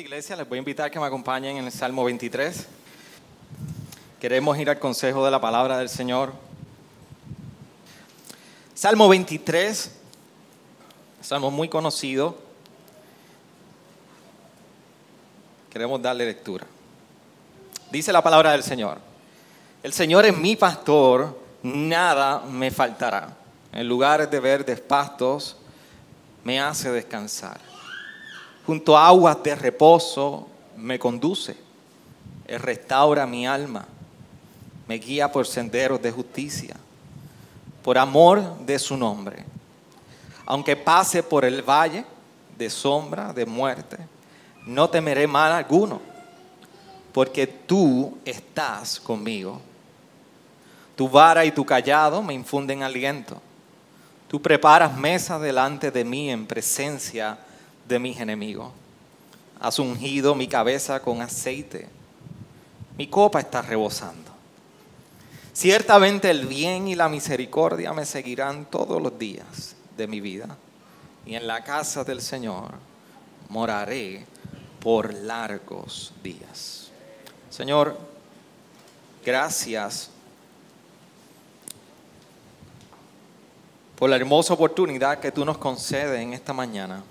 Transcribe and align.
Iglesia, 0.00 0.36
les 0.36 0.48
voy 0.48 0.56
a 0.56 0.58
invitar 0.58 0.90
que 0.90 1.00
me 1.00 1.06
acompañen 1.06 1.56
en 1.56 1.64
el 1.64 1.72
Salmo 1.72 2.04
23. 2.04 2.66
Queremos 4.20 4.58
ir 4.58 4.68
al 4.68 4.78
consejo 4.78 5.24
de 5.24 5.30
la 5.30 5.40
palabra 5.40 5.78
del 5.78 5.88
Señor. 5.88 6.32
Salmo 8.74 9.08
23, 9.08 9.90
salmo 11.22 11.50
muy 11.50 11.68
conocido. 11.68 12.36
Queremos 15.70 16.02
darle 16.02 16.26
lectura. 16.26 16.66
Dice 17.90 18.12
la 18.12 18.22
palabra 18.22 18.52
del 18.52 18.62
Señor. 18.62 18.98
El 19.82 19.92
Señor 19.92 20.26
es 20.26 20.36
mi 20.36 20.56
pastor, 20.56 21.38
nada 21.62 22.40
me 22.40 22.70
faltará. 22.70 23.36
En 23.72 23.88
lugares 23.88 24.30
de 24.30 24.40
verdes 24.40 24.80
pastos 24.80 25.56
me 26.44 26.60
hace 26.60 26.90
descansar. 26.90 27.75
Junto 28.66 28.96
a 28.96 29.06
aguas 29.08 29.42
de 29.42 29.54
reposo 29.54 30.48
me 30.76 30.98
conduce. 30.98 31.56
Él 32.46 32.60
restaura 32.60 33.26
mi 33.26 33.46
alma. 33.46 33.86
Me 34.88 34.96
guía 34.96 35.30
por 35.30 35.46
senderos 35.46 36.02
de 36.02 36.10
justicia. 36.10 36.76
Por 37.82 37.96
amor 37.96 38.58
de 38.60 38.78
su 38.78 38.96
nombre. 38.96 39.44
Aunque 40.44 40.76
pase 40.76 41.22
por 41.22 41.44
el 41.44 41.62
valle 41.62 42.04
de 42.58 42.70
sombra, 42.70 43.32
de 43.32 43.46
muerte, 43.46 43.98
no 44.66 44.88
temeré 44.90 45.26
mal 45.26 45.52
alguno 45.52 46.00
porque 47.16 47.46
tú 47.46 48.18
estás 48.26 49.00
conmigo. 49.00 49.58
Tu 50.94 51.08
vara 51.08 51.46
y 51.46 51.50
tu 51.50 51.64
callado 51.64 52.22
me 52.22 52.34
infunden 52.34 52.82
aliento. 52.82 53.40
Tú 54.28 54.42
preparas 54.42 54.94
mesa 54.94 55.38
delante 55.38 55.90
de 55.90 56.04
mí 56.04 56.30
en 56.30 56.46
presencia 56.46 57.38
de 57.88 57.98
mis 57.98 58.18
enemigos. 58.20 58.72
Has 59.60 59.78
ungido 59.78 60.34
mi 60.34 60.48
cabeza 60.48 61.00
con 61.00 61.22
aceite. 61.22 61.88
Mi 62.98 63.06
copa 63.06 63.40
está 63.40 63.62
rebosando. 63.62 64.30
Ciertamente 65.52 66.30
el 66.30 66.46
bien 66.46 66.88
y 66.88 66.94
la 66.94 67.08
misericordia 67.08 67.92
me 67.92 68.04
seguirán 68.04 68.66
todos 68.66 69.00
los 69.00 69.18
días 69.18 69.74
de 69.96 70.06
mi 70.06 70.20
vida. 70.20 70.56
Y 71.24 71.34
en 71.34 71.46
la 71.46 71.64
casa 71.64 72.04
del 72.04 72.20
Señor 72.20 72.74
moraré 73.48 74.26
por 74.80 75.12
largos 75.14 76.12
días. 76.22 76.90
Señor, 77.48 77.98
gracias 79.24 80.10
por 83.96 84.10
la 84.10 84.16
hermosa 84.16 84.52
oportunidad 84.52 85.18
que 85.20 85.32
tú 85.32 85.44
nos 85.44 85.56
concedes 85.56 86.20
en 86.20 86.34
esta 86.34 86.52
mañana 86.52 87.02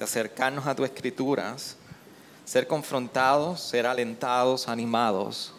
de 0.00 0.04
acercarnos 0.04 0.66
a 0.66 0.74
tus 0.74 0.86
escrituras, 0.86 1.76
ser 2.46 2.66
confrontados, 2.66 3.60
ser 3.60 3.86
alentados, 3.86 4.66
animados 4.66 5.52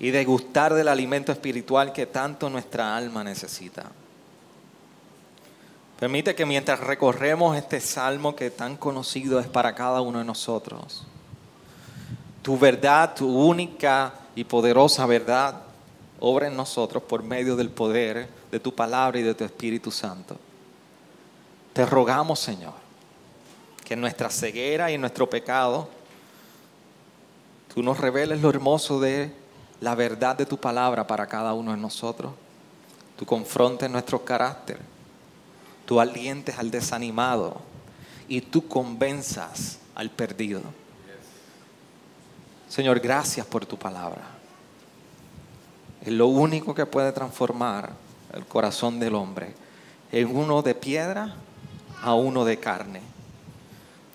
y 0.00 0.10
degustar 0.10 0.72
del 0.72 0.88
alimento 0.88 1.32
espiritual 1.32 1.92
que 1.92 2.06
tanto 2.06 2.48
nuestra 2.48 2.96
alma 2.96 3.22
necesita. 3.22 3.92
Permite 6.00 6.34
que 6.34 6.46
mientras 6.46 6.80
recorremos 6.80 7.58
este 7.58 7.78
salmo 7.78 8.34
que 8.34 8.50
tan 8.50 8.78
conocido 8.78 9.38
es 9.38 9.46
para 9.46 9.74
cada 9.74 10.00
uno 10.00 10.20
de 10.20 10.24
nosotros, 10.24 11.04
tu 12.40 12.58
verdad, 12.58 13.14
tu 13.14 13.28
única 13.28 14.14
y 14.34 14.44
poderosa 14.44 15.04
verdad, 15.04 15.60
obra 16.20 16.46
en 16.46 16.56
nosotros 16.56 17.02
por 17.02 17.22
medio 17.22 17.54
del 17.54 17.68
poder 17.68 18.30
de 18.50 18.58
tu 18.58 18.74
palabra 18.74 19.20
y 19.20 19.22
de 19.22 19.34
tu 19.34 19.44
Espíritu 19.44 19.90
Santo. 19.90 20.38
Te 21.72 21.86
rogamos, 21.86 22.38
Señor, 22.38 22.74
que 23.84 23.94
en 23.94 24.00
nuestra 24.00 24.28
ceguera 24.28 24.90
y 24.90 24.94
en 24.94 25.00
nuestro 25.00 25.28
pecado, 25.28 25.88
tú 27.74 27.82
nos 27.82 27.98
reveles 27.98 28.40
lo 28.42 28.50
hermoso 28.50 29.00
de 29.00 29.32
la 29.80 29.94
verdad 29.94 30.36
de 30.36 30.46
tu 30.46 30.58
palabra 30.58 31.06
para 31.06 31.26
cada 31.26 31.54
uno 31.54 31.70
de 31.70 31.78
nosotros. 31.78 32.32
Tú 33.16 33.24
confrontes 33.24 33.90
nuestro 33.90 34.24
carácter, 34.24 34.80
tú 35.86 35.98
alientes 35.98 36.58
al 36.58 36.70
desanimado 36.70 37.56
y 38.28 38.42
tú 38.42 38.68
convenzas 38.68 39.78
al 39.94 40.10
perdido. 40.10 40.60
Señor, 42.68 43.00
gracias 43.00 43.46
por 43.46 43.64
tu 43.64 43.78
palabra. 43.78 44.22
Es 46.02 46.12
lo 46.12 46.26
único 46.26 46.74
que 46.74 46.84
puede 46.84 47.12
transformar 47.12 47.92
el 48.32 48.44
corazón 48.46 48.98
del 48.98 49.14
hombre 49.14 49.54
en 50.10 50.34
uno 50.36 50.62
de 50.62 50.74
piedra 50.74 51.34
a 52.02 52.14
uno 52.14 52.44
de 52.44 52.58
carne. 52.58 53.00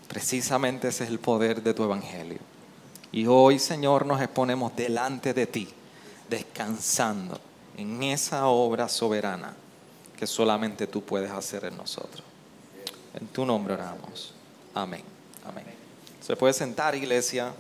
Precisamente 0.08 0.90
ese 0.90 1.06
es 1.06 1.10
el 1.10 1.20
poder 1.20 1.64
de 1.64 1.74
tu 1.74 1.84
evangelio. 1.84 2.40
Y 3.12 3.26
hoy, 3.26 3.58
Señor, 3.58 4.06
nos 4.06 4.22
exponemos 4.22 4.76
delante 4.76 5.34
de 5.34 5.48
ti, 5.48 5.70
descansando 6.30 7.40
en 7.78 8.04
esa 8.04 8.48
obra 8.48 8.90
soberana 8.90 9.54
que 10.18 10.28
solamente 10.28 10.88
tú 10.88 11.04
puedes 11.04 11.32
hacer 11.32 11.66
en 11.66 11.78
nosotros. 11.78 12.24
En 13.14 13.28
tu 13.28 13.46
nombre 13.46 13.74
oramos. 13.74 14.34
Amén. 14.74 15.04
Amén. 15.48 15.66
Se 16.22 16.36
puede 16.36 16.54
sentar, 16.54 16.94
iglesia. 16.96 17.54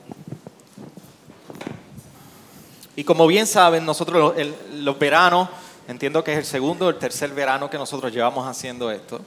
Y 2.96 3.04
como 3.04 3.28
bien 3.28 3.48
saben, 3.48 3.86
nosotros 3.86 4.36
los, 4.74 5.00
veranos, 5.00 5.50
entiendo 5.88 6.24
que 6.24 6.34
es 6.34 6.40
el 6.40 6.46
segundo 6.46 6.88
o 6.88 6.90
el 6.90 6.98
tercer 6.98 7.32
verano 7.32 7.70
que 7.70 7.78
nosotros 7.78 8.12
llevamos 8.12 8.48
haciendo 8.48 8.92
esto, 8.92 9.22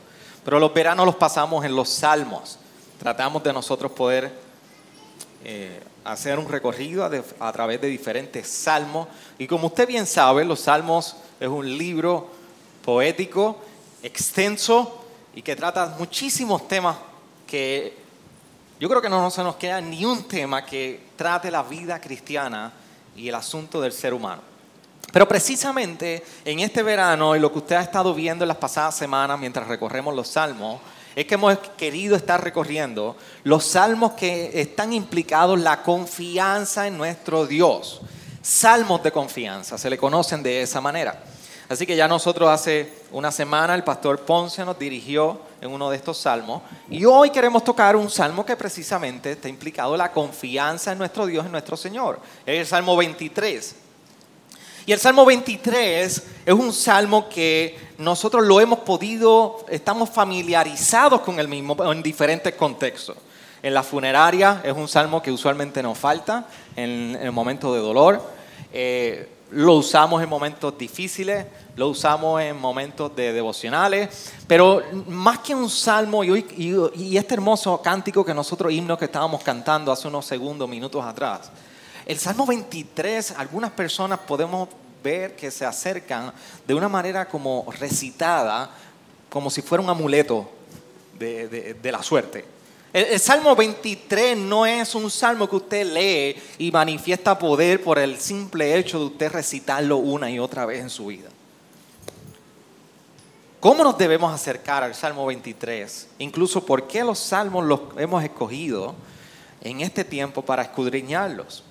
pero 0.45 0.59
los 0.59 0.73
veranos 0.73 1.07
los 1.07 1.17
pasamos 1.17 1.65
en 1.65 1.75
los 1.75 1.89
salmos. 1.89 2.59
Tratamos 2.99 3.43
de 3.43 3.53
nosotros 3.53 3.93
poder 3.93 4.33
eh, 5.45 5.83
hacer 6.05 6.39
un 6.39 6.49
recorrido 6.49 7.05
a, 7.05 7.11
a, 7.49 7.53
través 7.53 7.81
de 7.81 7.89
diferentes 7.89 8.47
salmos. 8.49 9.09
Y 9.39 9.47
como 9.47 9.69
usted 9.69 9.87
bien 9.87 10.07
sabe, 10.07 10.45
los 10.45 10.61
salmos 10.61 11.17
es 11.39 11.49
un 11.49 11.79
libro 11.79 12.29
poético, 12.85 13.59
extenso 14.03 15.05
y 15.35 15.43
que 15.43 15.57
trata 15.57 15.95
muchísimos 15.99 16.67
temas 16.67 16.97
que 17.47 17.99
yo 18.81 18.89
creo 18.89 19.03
que 19.03 19.11
no 19.11 19.31
se 19.31 19.43
nos 19.43 19.57
queda 19.57 19.81
ni 19.81 20.07
un 20.07 20.25
tema 20.25 20.65
que 20.65 21.09
trate 21.15 21.51
la 21.51 21.63
vida 21.63 22.01
cristiana 22.01 22.73
y 23.15 23.29
el 23.29 23.35
asunto 23.35 23.79
del 23.79 23.93
ser 23.93 24.15
humano. 24.15 24.50
Pero 25.13 25.27
precisamente 25.27 26.25
en 26.45 26.61
este 26.61 26.83
verano 26.83 27.35
y 27.35 27.41
lo 27.41 27.53
que 27.53 27.59
usted 27.59 27.77
ha 27.77 27.83
estado 27.83 28.15
viendo 28.15 28.45
en 28.45 28.49
las 28.49 28.57
pasadas 28.57 28.97
semanas 28.97 29.39
mientras 29.39 29.67
recorremos 29.67 30.15
los 30.15 30.29
salmos, 30.29 30.81
es 31.17 31.27
que 31.27 31.35
hemos 31.35 31.59
querido 31.77 32.15
estar 32.17 32.43
recorriendo 32.43 33.17
los 33.43 33.65
salmos 33.65 34.13
que 34.13 34.61
están 34.61 34.93
implicados 34.93 35.59
la 35.59 35.83
confianza 35.83 36.87
en 36.87 36.97
nuestro 36.97 37.47
Dios. 37.47 38.01
Salmos 38.43 39.03
de 39.03 39.13
confianza, 39.13 39.77
se 39.77 39.91
le 39.91 39.99
conocen 39.99 40.43
de 40.43 40.63
esa 40.63 40.81
manera. 40.81 41.23
Así 41.69 41.87
que 41.87 41.95
ya 41.95 42.09
nosotros 42.09 42.49
hace 42.49 42.93
una 43.13 43.31
semana 43.31 43.75
el 43.75 43.85
pastor 43.85 44.21
Ponce 44.21 44.65
nos 44.65 44.79
dirigió 44.79 45.41
en 45.61 45.71
uno 45.71 45.91
de 45.91 45.97
estos 45.97 46.19
salmos 46.19 46.63
y 46.89 47.05
hoy 47.05 47.31
queremos 47.31 47.63
tocar 47.63 47.95
un 47.95 48.11
salmo 48.11 48.45
que 48.45 48.57
precisamente 48.57 49.33
está 49.33 49.49
implicado 49.49 49.97
la 49.97 50.11
confianza 50.11 50.91
en 50.91 50.99
nuestro 50.99 51.27
Dios, 51.27 51.47
en 51.47 51.53
nuestro 51.53 51.77
Señor. 51.77 52.19
Es 52.45 52.59
el 52.61 52.67
Salmo 52.67 52.97
23. 52.97 53.77
Y 54.87 54.93
el 54.93 54.99
Salmo 54.99 55.25
23 55.25 56.23
es 56.47 56.55
un 56.55 56.73
salmo 56.73 57.29
que 57.29 57.79
nosotros 57.99 58.47
lo 58.47 58.61
hemos 58.61 58.81
podido, 58.81 59.65
estamos 59.69 60.11
familiarizados 60.11 61.21
con 61.21 61.39
el 61.39 61.49
mismo 61.49 61.77
en 61.93 62.03
diferentes 62.03 62.55
contextos. 62.55 63.17
En 63.63 63.75
la 63.75 63.83
funeraria 63.83 64.63
es 64.65 64.73
un 64.73 64.89
salmo 64.89 65.21
que 65.21 65.31
usualmente 65.31 65.83
nos 65.83 65.99
falta 65.99 66.47
en, 66.77 67.19
el 67.21 67.31
momento 67.31 67.75
de 67.75 67.81
dolor. 67.81 68.23
Eh, 68.73 69.29
lo 69.51 69.75
usamos 69.75 70.23
en 70.23 70.29
momentos 70.29 70.79
difíciles, 70.79 71.45
lo 71.77 71.89
usamos 71.89 72.41
en 72.41 72.59
momentos 72.59 73.15
de 73.15 73.33
devocionales, 73.33 74.33
pero 74.47 74.83
más 75.09 75.41
que 75.41 75.55
un 75.55 75.69
salmo 75.69 76.25
y, 76.25 77.17
este 77.17 77.35
hermoso 77.35 77.83
cántico 77.83 78.25
que 78.25 78.33
nosotros, 78.33 78.73
himno 78.73 78.97
que 78.97 79.07
estábamos 79.07 79.43
cantando 79.43 79.91
hace 79.93 80.09
unos 80.09 80.25
segundos, 80.25 80.69
minutos 80.69 81.05
atrás, 81.05 81.51
el 82.07 82.19
Salmo 82.19 82.47
23, 82.47 83.33
algunas 83.33 83.71
personas 83.71 84.19
podemos 84.21 84.69
ver 85.03 85.37
que 85.37 85.51
se 85.51 85.65
acercan 85.65 86.33
de 86.67 86.75
una 86.75 86.89
manera 86.89 87.27
como 87.29 87.67
recitada, 87.79 88.71
como 89.29 89.51
si 89.51 89.63
fuera 89.63 89.83
un 89.83 89.91
amuleto 89.91 90.51
de, 91.19 91.91
la 91.91 92.03
suerte. 92.03 92.45
El, 92.93 93.21
Salmo 93.21 93.55
23 93.55 94.37
no 94.37 94.67
es 94.67 94.95
un 94.95 95.11
salmo 95.11 95.49
que 95.49 95.57
usted 95.57 95.87
lee 95.87 96.43
y 96.59 96.71
manifiesta 96.73 97.39
poder 97.39 97.83
por 97.83 97.99
el 97.99 98.19
simple 98.19 98.77
hecho 98.77 98.99
de 98.99 99.05
usted 99.07 99.31
recitarlo 99.31 99.99
una 99.99 100.31
y 100.31 100.39
otra 100.39 100.67
vez 100.67 100.81
en 100.81 100.91
su 100.91 101.07
vida. 101.07 101.29
¿Cómo 103.61 103.85
nos 103.85 103.99
debemos 103.99 104.33
acercar 104.33 104.83
al 104.83 104.95
Salmo 104.95 105.27
23? 105.27 106.09
Incluso 106.19 106.65
por 106.65 106.89
qué 106.89 107.05
los 107.05 107.19
salmos 107.19 107.65
los 107.67 107.81
hemos 107.99 108.25
escogido 108.25 108.95
en 109.61 109.83
este 109.83 110.03
tiempo 110.03 110.43
para 110.43 110.63
escudriñarlos. 110.63 111.63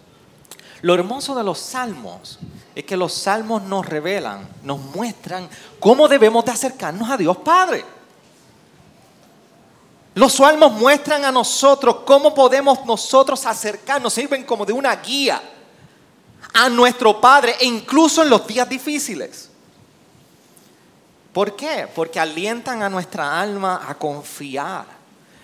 Lo 0.81 0.93
hermoso 0.93 1.35
de 1.35 1.43
los 1.43 1.59
salmos 1.59 2.39
es 2.73 2.85
que 2.85 2.95
los 2.95 3.13
salmos 3.13 3.61
nos 3.63 3.85
revelan, 3.85 4.47
nos 4.63 4.79
muestran 4.79 5.49
cómo 5.79 6.07
debemos 6.07 6.45
de 6.45 6.51
acercarnos 6.51 7.09
a 7.09 7.17
Dios 7.17 7.37
Padre. 7.37 7.83
Los 10.15 10.33
salmos 10.33 10.71
muestran 10.73 11.25
a 11.25 11.31
nosotros 11.31 11.97
cómo 12.05 12.33
podemos 12.33 12.85
nosotros 12.85 13.45
acercarnos, 13.45 14.13
sirven 14.13 14.43
como 14.43 14.65
de 14.65 14.73
una 14.73 14.95
guía 14.95 15.41
a 16.53 16.69
nuestro 16.69 17.19
Padre 17.19 17.55
e 17.59 17.65
incluso 17.65 18.23
en 18.23 18.29
los 18.29 18.47
días 18.47 18.67
difíciles. 18.67 19.49
¿Por 21.33 21.55
qué? 21.55 21.87
Porque 21.93 22.19
alientan 22.19 22.81
a 22.81 22.89
nuestra 22.89 23.39
alma 23.39 23.81
a 23.87 23.95
confiar 23.95 24.98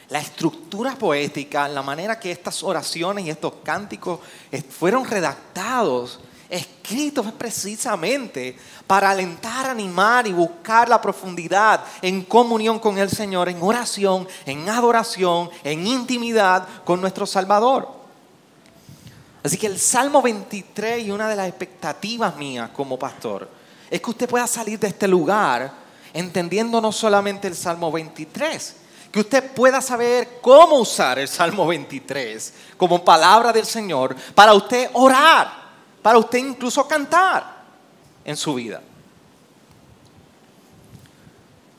la 0.10 0.20
estructura 0.20 0.96
poética, 0.96 1.68
la 1.68 1.82
manera 1.82 2.20
que 2.20 2.32
estas 2.32 2.64
oraciones 2.64 3.26
y 3.26 3.30
estos 3.30 3.54
cánticos 3.64 4.20
fueron 4.70 5.06
redactados, 5.06 6.20
escritos 6.50 7.32
precisamente 7.34 8.56
para 8.86 9.10
alentar, 9.10 9.68
animar 9.68 10.28
y 10.28 10.32
buscar 10.32 10.88
la 10.88 11.02
profundidad 11.02 11.84
en 12.02 12.24
comunión 12.24 12.80
con 12.80 12.98
el 12.98 13.10
Señor, 13.10 13.50
en 13.50 13.62
oración, 13.62 14.28
en 14.46 14.70
adoración, 14.70 15.50
en 15.64 15.88
intimidad 15.88 16.68
con 16.84 17.02
nuestro 17.02 17.26
Salvador. 17.26 17.90
Así 19.44 19.58
que 19.58 19.68
el 19.68 19.80
Salmo 19.80 20.22
23 20.22 21.06
y 21.06 21.12
una 21.12 21.30
de 21.30 21.36
las 21.36 21.48
expectativas 21.48 22.36
mías 22.36 22.70
como 22.72 22.98
pastor 22.98 23.48
es 23.90 24.02
que 24.02 24.10
usted 24.10 24.30
pueda 24.30 24.48
salir 24.48 24.80
de 24.80 24.88
este 24.88 25.08
lugar 25.08 25.72
entendiendo 26.14 26.82
no 26.82 26.92
solamente 26.92 27.48
el 27.48 27.56
Salmo 27.56 27.92
23, 27.92 28.76
que 29.16 29.22
usted 29.22 29.54
pueda 29.54 29.80
saber 29.80 30.40
cómo 30.42 30.78
usar 30.78 31.18
el 31.20 31.30
Salmo 31.30 31.66
23 31.66 32.54
como 32.76 33.06
palabra 33.06 33.54
del 33.54 33.66
Señor 33.66 34.14
para 34.36 34.54
usted 34.54 34.90
orar, 34.92 35.54
para 36.02 36.18
usted 36.18 36.40
incluso 36.40 36.86
cantar 36.86 37.64
en 38.26 38.36
su 38.36 38.54
vida. 38.56 38.82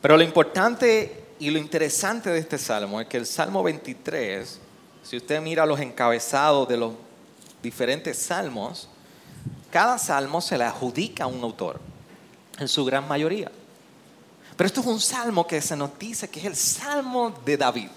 Pero 0.01 0.17
lo 0.17 0.23
importante 0.23 1.27
y 1.39 1.51
lo 1.51 1.59
interesante 1.59 2.31
de 2.31 2.39
este 2.39 2.57
salmo 2.57 3.03
es 3.03 3.07
que 3.07 3.19
el 3.19 3.27
Salmo 3.27 3.63
23, 3.63 4.59
si 5.03 5.19
usted 5.19 5.39
mira 5.43 5.67
los 5.67 5.79
encabezados 5.79 6.67
de 6.67 6.79
los 6.79 6.95
diferentes 7.63 8.17
salmos, 8.17 8.89
cada 9.71 9.99
salmo 9.99 10.41
se 10.41 10.57
le 10.57 10.65
adjudica 10.65 11.25
a 11.25 11.27
un 11.27 11.43
autor, 11.43 11.81
en 12.59 12.67
su 12.67 12.83
gran 12.87 13.07
mayoría. 13.07 13.53
Pero 14.57 14.67
esto 14.67 14.81
es 14.81 14.87
un 14.87 15.01
salmo 15.01 15.47
que 15.47 15.61
se 15.61 15.77
nos 15.77 15.99
dice 15.99 16.29
que 16.29 16.41
es 16.41 16.47
el 16.47 16.57
salmo 16.57 17.35
de 17.45 17.57
David. 17.57 17.89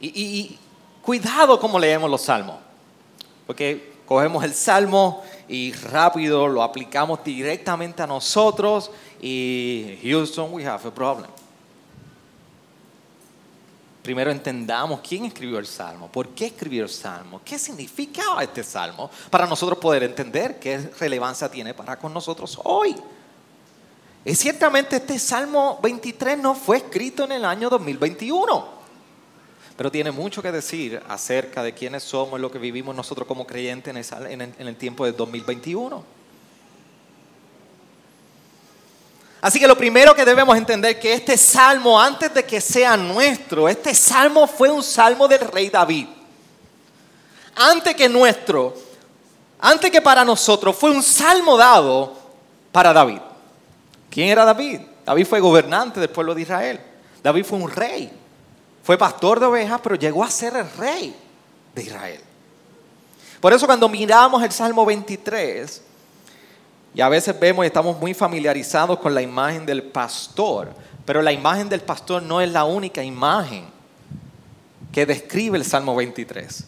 Y, 0.00 0.58
cuidado 1.00 1.58
como 1.58 1.78
leemos 1.78 2.10
los 2.10 2.22
salmos, 2.22 2.56
porque 3.46 3.92
cogemos 4.06 4.44
el 4.44 4.52
salmo 4.52 5.22
y 5.48 5.72
rápido 5.72 6.46
lo 6.48 6.62
aplicamos 6.62 7.24
directamente 7.24 8.02
a 8.02 8.06
nosotros 8.06 8.90
y 9.20 9.98
Houston, 10.02 10.52
we 10.52 10.66
have 10.66 10.86
a 10.86 10.92
problem. 10.92 11.30
Primero 14.02 14.32
entendamos 14.32 15.00
quién 15.00 15.24
escribió 15.24 15.58
el 15.60 15.66
salmo, 15.66 16.10
por 16.10 16.30
qué 16.30 16.46
escribió 16.46 16.82
el 16.82 16.90
salmo, 16.90 17.40
qué 17.44 17.56
significaba 17.56 18.42
este 18.42 18.64
salmo, 18.64 19.08
para 19.30 19.46
nosotros 19.46 19.78
poder 19.78 20.02
entender 20.02 20.58
qué 20.58 20.78
relevancia 20.98 21.48
tiene 21.48 21.72
para 21.72 21.96
con 21.96 22.12
nosotros 22.12 22.58
hoy. 22.64 22.96
Y 24.24 24.34
ciertamente 24.36 24.96
este 24.96 25.18
Salmo 25.18 25.80
23 25.82 26.38
no 26.38 26.54
fue 26.54 26.76
escrito 26.76 27.24
en 27.24 27.32
el 27.32 27.44
año 27.44 27.68
2021, 27.68 28.68
pero 29.76 29.90
tiene 29.90 30.12
mucho 30.12 30.40
que 30.40 30.52
decir 30.52 31.02
acerca 31.08 31.62
de 31.62 31.74
quiénes 31.74 32.04
somos 32.04 32.40
lo 32.40 32.50
que 32.50 32.58
vivimos 32.58 32.94
nosotros 32.94 33.26
como 33.26 33.46
creyentes 33.46 34.12
en 34.28 34.54
el, 34.58 34.76
tiempo 34.76 35.04
de 35.04 35.12
2021. 35.12 36.04
Así 39.40 39.58
que 39.58 39.66
lo 39.66 39.76
primero 39.76 40.14
que 40.14 40.24
debemos 40.24 40.56
entender 40.56 40.92
es 40.92 41.02
que 41.02 41.14
este 41.14 41.36
salmo, 41.36 42.00
antes 42.00 42.32
de 42.32 42.44
que 42.44 42.60
sea 42.60 42.96
nuestro, 42.96 43.68
este 43.68 43.92
salmo 43.92 44.46
fue 44.46 44.70
un 44.70 44.84
salmo 44.84 45.26
del 45.26 45.40
rey 45.40 45.68
David. 45.68 46.06
Antes 47.56 47.96
que 47.96 48.08
nuestro, 48.08 48.72
antes 49.58 49.90
que 49.90 50.00
para 50.00 50.24
nosotros, 50.24 50.76
fue 50.76 50.92
un 50.92 51.02
salmo 51.02 51.56
dado 51.56 52.16
para 52.70 52.92
David. 52.92 53.18
¿Quién 54.12 54.28
era 54.28 54.44
David? 54.44 54.80
David 55.06 55.26
fue 55.26 55.40
gobernante 55.40 55.98
del 55.98 56.10
pueblo 56.10 56.34
de 56.34 56.42
Israel. 56.42 56.78
David 57.22 57.44
fue 57.44 57.58
un 57.58 57.70
rey. 57.70 58.12
Fue 58.82 58.98
pastor 58.98 59.40
de 59.40 59.46
ovejas, 59.46 59.80
pero 59.82 59.94
llegó 59.94 60.22
a 60.22 60.30
ser 60.30 60.54
el 60.54 60.70
rey 60.76 61.16
de 61.74 61.82
Israel. 61.82 62.20
Por 63.40 63.54
eso 63.54 63.64
cuando 63.64 63.88
miramos 63.88 64.42
el 64.42 64.52
Salmo 64.52 64.84
23, 64.84 65.82
y 66.94 67.00
a 67.00 67.08
veces 67.08 67.40
vemos 67.40 67.64
y 67.64 67.68
estamos 67.68 67.98
muy 67.98 68.12
familiarizados 68.12 68.98
con 68.98 69.14
la 69.14 69.22
imagen 69.22 69.64
del 69.64 69.82
pastor, 69.82 70.74
pero 71.06 71.22
la 71.22 71.32
imagen 71.32 71.70
del 71.70 71.80
pastor 71.80 72.22
no 72.22 72.42
es 72.42 72.52
la 72.52 72.64
única 72.64 73.02
imagen 73.02 73.64
que 74.92 75.06
describe 75.06 75.56
el 75.56 75.64
Salmo 75.64 75.96
23. 75.96 76.66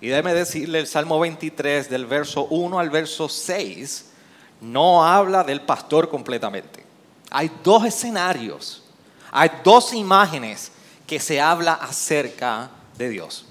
Y 0.00 0.08
déjeme 0.08 0.34
decirle, 0.34 0.80
el 0.80 0.88
Salmo 0.88 1.20
23 1.20 1.88
del 1.88 2.06
verso 2.06 2.46
1 2.46 2.80
al 2.80 2.90
verso 2.90 3.28
6 3.28 4.15
no 4.60 5.04
habla 5.04 5.44
del 5.44 5.60
pastor 5.60 6.08
completamente. 6.08 6.84
Hay 7.30 7.50
dos 7.62 7.84
escenarios, 7.84 8.82
hay 9.30 9.50
dos 9.64 9.92
imágenes 9.92 10.72
que 11.06 11.20
se 11.20 11.40
habla 11.40 11.74
acerca 11.74 12.70
de 12.96 13.08
Dios. 13.08 13.46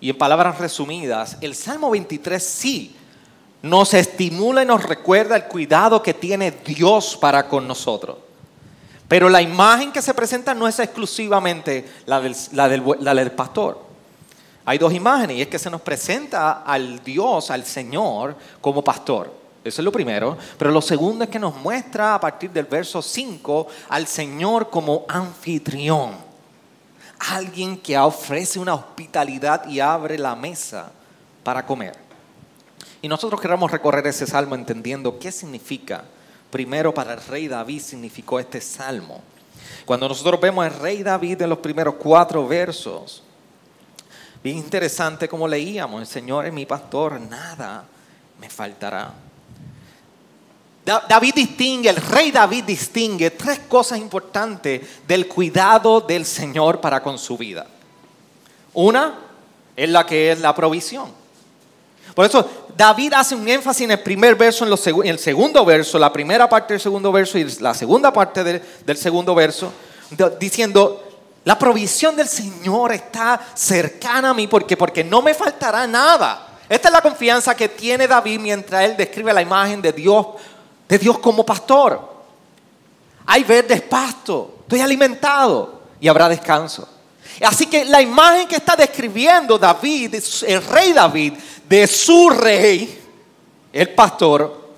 Y 0.00 0.10
en 0.10 0.18
palabras 0.18 0.58
resumidas, 0.58 1.36
el 1.40 1.54
Salmo 1.54 1.90
23 1.90 2.42
sí 2.42 2.96
nos 3.62 3.94
estimula 3.94 4.62
y 4.62 4.66
nos 4.66 4.84
recuerda 4.84 5.36
el 5.36 5.44
cuidado 5.44 6.02
que 6.02 6.14
tiene 6.14 6.52
Dios 6.52 7.16
para 7.20 7.48
con 7.48 7.66
nosotros. 7.66 8.18
Pero 9.08 9.28
la 9.28 9.42
imagen 9.42 9.90
que 9.90 10.02
se 10.02 10.14
presenta 10.14 10.54
no 10.54 10.68
es 10.68 10.78
exclusivamente 10.78 11.88
la 12.06 12.20
del, 12.20 12.36
la 12.52 13.14
del 13.14 13.32
pastor. 13.32 13.88
Hay 14.64 14.76
dos 14.76 14.92
imágenes 14.92 15.38
y 15.38 15.42
es 15.42 15.48
que 15.48 15.58
se 15.58 15.70
nos 15.70 15.80
presenta 15.80 16.62
al 16.62 17.02
Dios, 17.02 17.50
al 17.50 17.64
Señor, 17.64 18.36
como 18.60 18.84
pastor. 18.84 19.37
Eso 19.68 19.80
es 19.80 19.84
lo 19.84 19.92
primero. 19.92 20.36
Pero 20.58 20.70
lo 20.70 20.80
segundo 20.80 21.24
es 21.24 21.30
que 21.30 21.38
nos 21.38 21.54
muestra 21.56 22.14
a 22.14 22.20
partir 22.20 22.50
del 22.50 22.66
verso 22.66 23.02
5 23.02 23.66
al 23.88 24.06
Señor 24.06 24.70
como 24.70 25.04
anfitrión. 25.08 26.16
Alguien 27.30 27.78
que 27.78 27.98
ofrece 27.98 28.58
una 28.58 28.74
hospitalidad 28.74 29.66
y 29.68 29.80
abre 29.80 30.18
la 30.18 30.34
mesa 30.34 30.90
para 31.42 31.66
comer. 31.66 31.96
Y 33.00 33.08
nosotros 33.08 33.40
queremos 33.40 33.70
recorrer 33.70 34.06
ese 34.06 34.26
salmo 34.26 34.54
entendiendo 34.54 35.18
qué 35.18 35.30
significa. 35.30 36.04
Primero 36.50 36.92
para 36.92 37.14
el 37.14 37.20
rey 37.20 37.48
David 37.48 37.80
significó 37.80 38.40
este 38.40 38.60
salmo. 38.60 39.22
Cuando 39.84 40.08
nosotros 40.08 40.40
vemos 40.40 40.64
al 40.64 40.78
rey 40.80 41.02
David 41.02 41.42
en 41.42 41.50
los 41.50 41.58
primeros 41.58 41.94
cuatro 41.94 42.46
versos, 42.46 43.22
bien 44.42 44.56
interesante 44.56 45.28
como 45.28 45.46
leíamos, 45.46 46.00
el 46.00 46.06
Señor 46.06 46.46
es 46.46 46.52
mi 46.52 46.66
pastor, 46.66 47.20
nada 47.20 47.84
me 48.40 48.48
faltará. 48.48 49.27
David 51.06 51.34
distingue, 51.34 51.90
el 51.90 51.96
rey 51.96 52.30
David 52.30 52.64
distingue 52.64 53.30
tres 53.32 53.60
cosas 53.68 53.98
importantes 53.98 54.80
del 55.06 55.28
cuidado 55.28 56.00
del 56.00 56.24
Señor 56.24 56.80
para 56.80 57.02
con 57.02 57.18
su 57.18 57.36
vida. 57.36 57.66
Una 58.72 59.18
es 59.76 59.88
la 59.90 60.06
que 60.06 60.32
es 60.32 60.40
la 60.40 60.54
provisión. 60.54 61.12
Por 62.14 62.24
eso 62.24 62.48
David 62.74 63.12
hace 63.12 63.34
un 63.34 63.46
énfasis 63.46 63.82
en 63.82 63.90
el 63.90 64.00
primer 64.00 64.34
verso, 64.34 64.64
en, 64.64 65.06
el 65.06 65.18
segundo 65.18 65.62
verso, 65.62 65.98
la 65.98 66.10
primera 66.10 66.48
parte 66.48 66.72
del 66.72 66.80
segundo 66.80 67.12
verso 67.12 67.36
y 67.36 67.44
la 67.60 67.74
segunda 67.74 68.10
parte 68.10 68.42
del 68.42 68.96
segundo 68.96 69.34
verso, 69.34 69.70
diciendo, 70.40 71.04
la 71.44 71.58
provisión 71.58 72.16
del 72.16 72.28
Señor 72.28 72.92
está 72.92 73.38
cercana 73.54 74.30
a 74.30 74.34
mí 74.34 74.46
porque, 74.46 74.76
porque 74.76 75.04
no 75.04 75.20
me 75.20 75.34
faltará 75.34 75.86
nada. 75.86 76.46
Esta 76.66 76.88
es 76.88 76.92
la 76.92 77.02
confianza 77.02 77.54
que 77.54 77.68
tiene 77.68 78.08
David 78.08 78.40
mientras 78.40 78.84
él 78.84 78.96
describe 78.96 79.34
la 79.34 79.42
imagen 79.42 79.82
de 79.82 79.92
Dios 79.92 80.26
de 80.88 80.98
Dios 80.98 81.18
como 81.18 81.44
pastor. 81.44 82.16
Hay 83.26 83.44
verdes 83.44 83.82
pasto, 83.82 84.60
estoy 84.62 84.80
alimentado 84.80 85.82
y 86.00 86.08
habrá 86.08 86.28
descanso. 86.28 86.88
Así 87.42 87.66
que 87.66 87.84
la 87.84 88.00
imagen 88.00 88.48
que 88.48 88.56
está 88.56 88.74
describiendo 88.74 89.58
David, 89.58 90.14
el 90.46 90.62
rey 90.64 90.92
David, 90.92 91.34
de 91.68 91.86
su 91.86 92.30
rey, 92.30 92.98
el 93.72 93.90
pastor, 93.90 94.68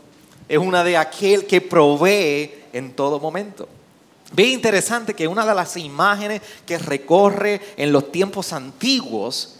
es 0.49 0.59
una 0.59 0.83
de 0.83 0.97
aquel 0.97 1.47
que 1.47 1.61
provee 1.61 2.64
en 2.73 2.93
todo 2.95 3.21
momento. 3.21 3.69
Ve 4.33 4.49
interesante 4.49 5.14
que 5.14 5.26
una 5.26 5.47
de 5.47 5.55
las 5.55 5.76
imágenes 5.76 6.43
que 6.67 6.79
recorre 6.79 7.61
en 7.76 7.93
los 7.93 8.12
tiempos 8.12 8.52
antiguos 8.52 9.57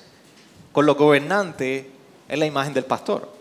con 0.73 0.87
los 0.87 0.97
gobernantes 0.97 1.87
es 2.28 2.38
la 2.38 2.47
imagen 2.47 2.75
del 2.75 2.85
pastor. 2.85 3.39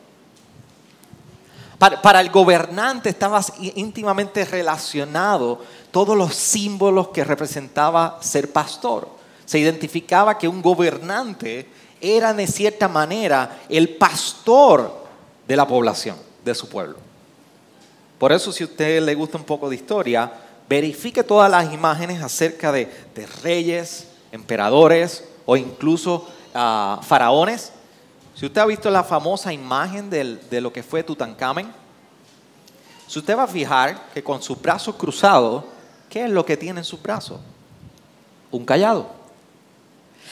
Para, 1.80 2.20
el 2.20 2.30
gobernante 2.30 3.08
estaba 3.08 3.42
íntimamente 3.76 4.44
relacionado 4.44 5.62
todos 5.92 6.18
los 6.18 6.36
símbolos 6.36 7.08
que 7.08 7.24
representaba 7.24 8.20
ser 8.22 8.52
pastor. 8.52 9.08
Se 9.46 9.60
identificaba 9.60 10.38
que 10.38 10.50
un 10.50 10.62
gobernante 10.62 11.70
era 12.02 12.34
de 12.34 12.48
cierta 12.48 12.90
manera 12.90 13.62
el 13.70 13.96
pastor 13.96 15.06
de 15.48 15.56
la 15.56 15.66
población, 15.66 16.18
de 16.44 16.54
su 16.54 16.68
pueblo. 16.68 16.98
Por 18.20 18.34
eso 18.34 18.52
si 18.52 18.64
a 18.64 18.68
usted 18.68 19.02
le 19.02 19.16
gusta 19.16 19.38
un 19.38 19.46
poco 19.46 19.70
de 19.70 19.78
historia, 19.78 20.34
verifique 20.68 21.24
todas 21.24 21.50
las 21.50 21.74
imágenes 21.74 22.22
acerca 22.22 22.74
de, 22.74 22.92
reyes, 23.42 24.10
emperadores 24.34 25.24
o 25.46 25.56
incluso 25.56 26.28
ah, 26.54 27.00
faraones 27.02 27.72
si 28.40 28.46
usted 28.46 28.62
ha 28.62 28.66
visto 28.66 28.90
la 28.90 29.04
famosa 29.04 29.52
imagen 29.52 30.10
de 30.10 30.62
lo 30.62 30.72
que 30.72 30.82
fue 30.82 31.04
Tutankamen, 31.04 31.70
si 33.06 33.20
usted 33.20 33.38
va 33.38 33.44
a 33.44 33.48
fijar 33.48 34.12
que 34.14 34.24
con 34.24 34.42
sus 34.42 34.62
brazos 34.62 34.96
cruzados, 34.96 35.66
¿qué 36.10 36.24
es 36.24 36.30
lo 36.30 36.46
que 36.46 36.56
tiene 36.56 36.80
en 36.80 36.86
sus 36.86 37.02
brazos? 37.02 37.42
Un 38.50 38.64
callado. 38.64 39.10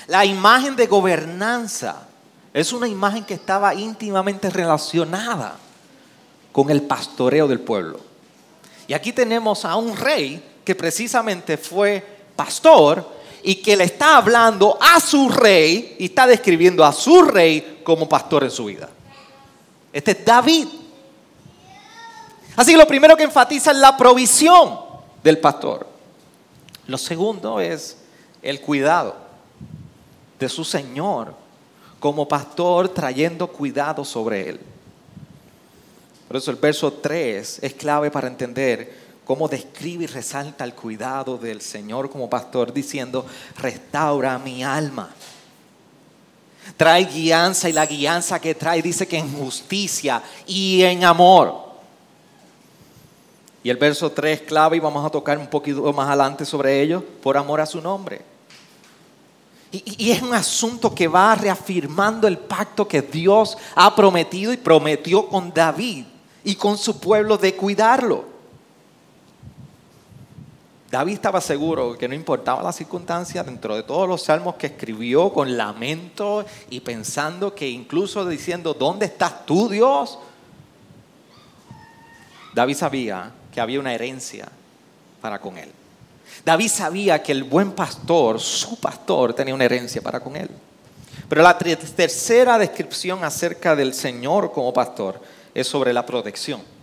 La 0.08 0.24
imagen 0.24 0.78
de 0.78 0.88
gobernanza 0.88 2.08
es 2.54 2.72
una 2.72 2.88
imagen 2.88 3.26
que 3.26 3.34
estaba 3.34 3.76
íntimamente 3.76 4.50
relacionada 4.50 5.58
con 6.54 6.70
el 6.70 6.84
pastoreo 6.84 7.46
del 7.46 7.60
pueblo. 7.60 8.00
Y 8.88 8.94
aquí 8.94 9.12
tenemos 9.12 9.66
a 9.66 9.76
un 9.76 9.98
rey 9.98 10.62
que 10.64 10.76
precisamente 10.76 11.58
fue 11.58 12.22
pastor 12.38 13.17
y 13.48 13.56
que 13.56 13.78
le 13.78 13.86
está 13.86 14.18
hablando 14.18 14.78
a 14.82 15.00
su 15.00 15.30
rey 15.30 15.96
y 16.00 16.08
está 16.08 16.28
describiendo 16.28 16.84
a 16.84 16.92
su 16.92 17.22
rey 17.22 17.80
como 17.82 18.10
pastor 18.10 18.44
en 18.44 18.52
su 18.52 18.66
vida. 18.66 18.90
Este 19.94 20.12
es 20.12 20.26
David. 20.26 20.68
Así 22.58 22.74
que 22.74 22.78
lo 22.78 22.86
primero 22.86 23.16
que 23.16 23.24
enfatiza 23.24 23.72
es 23.72 23.78
la 23.78 23.96
provisión 23.96 24.78
del 25.24 25.38
pastor. 25.38 25.88
Lo 26.88 26.98
segundo 26.98 27.62
es 27.62 27.96
el 28.42 28.60
cuidado 28.60 29.16
de 30.38 30.50
su 30.50 30.66
Señor 30.66 31.34
como 32.02 32.28
pastor 32.28 32.90
trayendo 32.90 33.48
cuidado 33.48 34.04
sobre 34.04 34.50
él. 34.50 34.60
Por 36.28 36.36
eso 36.36 36.52
el 36.52 36.58
verso 36.58 36.92
3 36.92 37.60
es 37.62 37.74
clave 37.76 38.12
para 38.12 38.28
entender 38.28 39.07
cómo 39.28 39.50
describe 39.50 40.06
y 40.06 40.08
resalta 40.08 40.64
el 40.64 40.74
cuidado 40.74 41.38
del 41.38 41.60
Señor 41.60 42.10
como 42.10 42.30
pastor 42.30 42.72
diciendo, 42.72 43.26
restaura 43.58 44.40
mi 44.40 44.64
alma. 44.64 45.10
Trae 46.78 47.04
guianza 47.04 47.68
y 47.68 47.74
la 47.74 47.86
guianza 47.86 48.40
que 48.40 48.56
trae 48.56 48.82
dice 48.82 49.06
que 49.06 49.18
en 49.18 49.38
justicia 49.38 50.24
y 50.46 50.82
en 50.82 51.04
amor. 51.04 51.68
Y 53.64 53.70
el 53.70 53.76
verso 53.76 54.10
3 54.10 54.44
clave 54.44 54.78
y 54.78 54.80
vamos 54.80 55.06
a 55.06 55.10
tocar 55.10 55.38
un 55.38 55.48
poquito 55.48 55.92
más 55.92 56.08
adelante 56.08 56.46
sobre 56.46 56.82
ello, 56.82 57.04
por 57.22 57.36
amor 57.36 57.60
a 57.60 57.66
su 57.66 57.82
nombre. 57.82 58.22
Y, 59.74 60.06
y, 60.06 60.12
es 60.12 60.22
un 60.22 60.34
asunto 60.34 60.96
que 60.96 61.10
va 61.10 61.36
reafirmando 61.36 62.30
el 62.30 62.38
pacto 62.38 62.88
que 62.88 63.02
Dios 63.02 63.58
ha 63.76 63.94
prometido 63.94 64.54
y 64.54 64.58
prometió 64.58 65.28
con 65.28 65.54
David 65.54 66.06
y 66.46 66.56
con 66.56 66.78
su 66.78 66.98
pueblo 67.02 67.38
de 67.38 67.54
cuidarlo. 67.54 68.37
David 70.90 71.16
estaba 71.16 71.42
seguro 71.42 71.98
que 71.98 72.08
no 72.08 72.16
importaba 72.16 72.64
la 72.64 72.72
circunstancia 72.72 73.44
dentro 73.44 73.76
de 73.76 73.84
todos 73.84 74.08
los 74.08 74.24
salmos 74.24 74.56
que 74.56 74.68
escribió 74.68 75.34
con 75.34 75.58
lamento 75.58 76.46
y 76.70 76.80
pensando 76.80 77.54
que 77.54 77.68
incluso 77.68 78.26
diciendo, 78.26 78.74
¿dónde 78.74 79.08
estás 79.08 79.46
tú, 79.46 79.68
Dios? 79.68 80.18
David 82.54 82.76
sabía 82.76 83.32
que 83.52 83.60
había 83.60 83.82
una 83.82 83.94
herencia 83.94 84.48
para 85.20 85.40
con 85.40 85.58
él. 85.58 85.72
David 86.46 86.70
sabía 86.70 87.22
que 87.22 87.34
el 87.34 87.44
buen 87.44 87.74
pastor, 87.74 88.40
su 88.40 88.80
pastor, 88.80 89.34
tenía 89.34 89.54
una 89.54 89.66
herencia 89.66 90.02
para 90.02 90.22
con 90.22 90.38
él. 90.38 90.50
Pero 91.28 91.42
la 91.42 91.58
tercera 91.58 92.58
descripción 92.58 93.26
acerca 93.26 93.76
del 93.76 93.94
Señor 93.94 94.54
como 94.54 94.72
pastor 94.72 95.20
es 95.54 95.68
sobre 95.68 95.92
la 95.92 96.06
protección. 96.06 96.77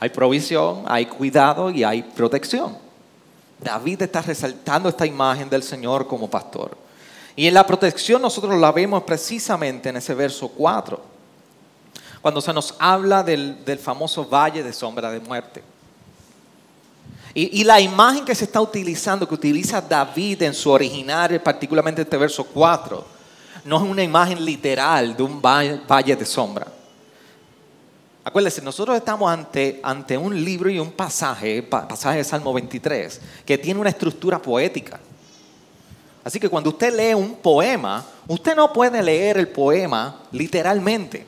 Hay 0.00 0.10
provisión, 0.10 0.84
hay 0.86 1.06
cuidado 1.06 1.70
y 1.70 1.82
hay 1.82 2.02
protección. 2.02 2.76
David 3.60 4.02
está 4.02 4.22
resaltando 4.22 4.88
esta 4.88 5.06
imagen 5.06 5.50
del 5.50 5.62
Señor 5.62 6.06
como 6.06 6.30
pastor. 6.30 6.76
Y 7.34 7.46
en 7.46 7.54
la 7.54 7.66
protección 7.66 8.22
nosotros 8.22 8.58
la 8.58 8.72
vemos 8.72 9.02
precisamente 9.02 9.88
en 9.88 9.96
ese 9.96 10.14
verso 10.14 10.48
4, 10.48 11.00
cuando 12.20 12.40
se 12.40 12.52
nos 12.52 12.74
habla 12.78 13.22
del, 13.22 13.78
famoso 13.80 14.24
valle 14.28 14.62
de 14.62 14.72
sombra 14.72 15.10
de 15.10 15.20
muerte. 15.20 15.62
Y, 17.34 17.60
y, 17.60 17.64
la 17.64 17.80
imagen 17.80 18.24
que 18.24 18.34
se 18.34 18.44
está 18.44 18.60
utilizando, 18.60 19.28
que 19.28 19.34
utiliza 19.34 19.80
David 19.80 20.42
en 20.42 20.54
su 20.54 20.70
original, 20.70 21.40
particularmente 21.40 22.02
este 22.02 22.16
verso 22.16 22.42
4, 22.42 23.04
no 23.64 23.76
es 23.76 23.82
una 23.82 24.02
imagen 24.02 24.44
literal 24.44 25.16
de 25.16 25.22
un 25.22 25.40
valle 25.40 26.16
de 26.16 26.26
sombra. 26.26 26.66
Acuérdense, 28.28 28.60
nosotros 28.60 28.94
estamos 28.94 29.32
ante, 29.32 29.80
ante 29.82 30.18
un 30.18 30.44
libro 30.44 30.68
y 30.68 30.78
un 30.78 30.92
pasaje, 30.92 31.62
pasaje 31.62 32.18
de 32.18 32.24
Salmo 32.24 32.52
23, 32.52 33.22
que 33.46 33.56
tiene 33.56 33.80
una 33.80 33.88
estructura 33.88 34.38
poética. 34.38 35.00
Así 36.22 36.38
que 36.38 36.50
cuando 36.50 36.68
usted 36.68 36.94
lee 36.94 37.14
un 37.14 37.36
poema, 37.36 38.04
usted 38.26 38.54
no 38.54 38.70
puede 38.70 39.02
leer 39.02 39.38
el 39.38 39.48
poema 39.48 40.24
literalmente. 40.32 41.24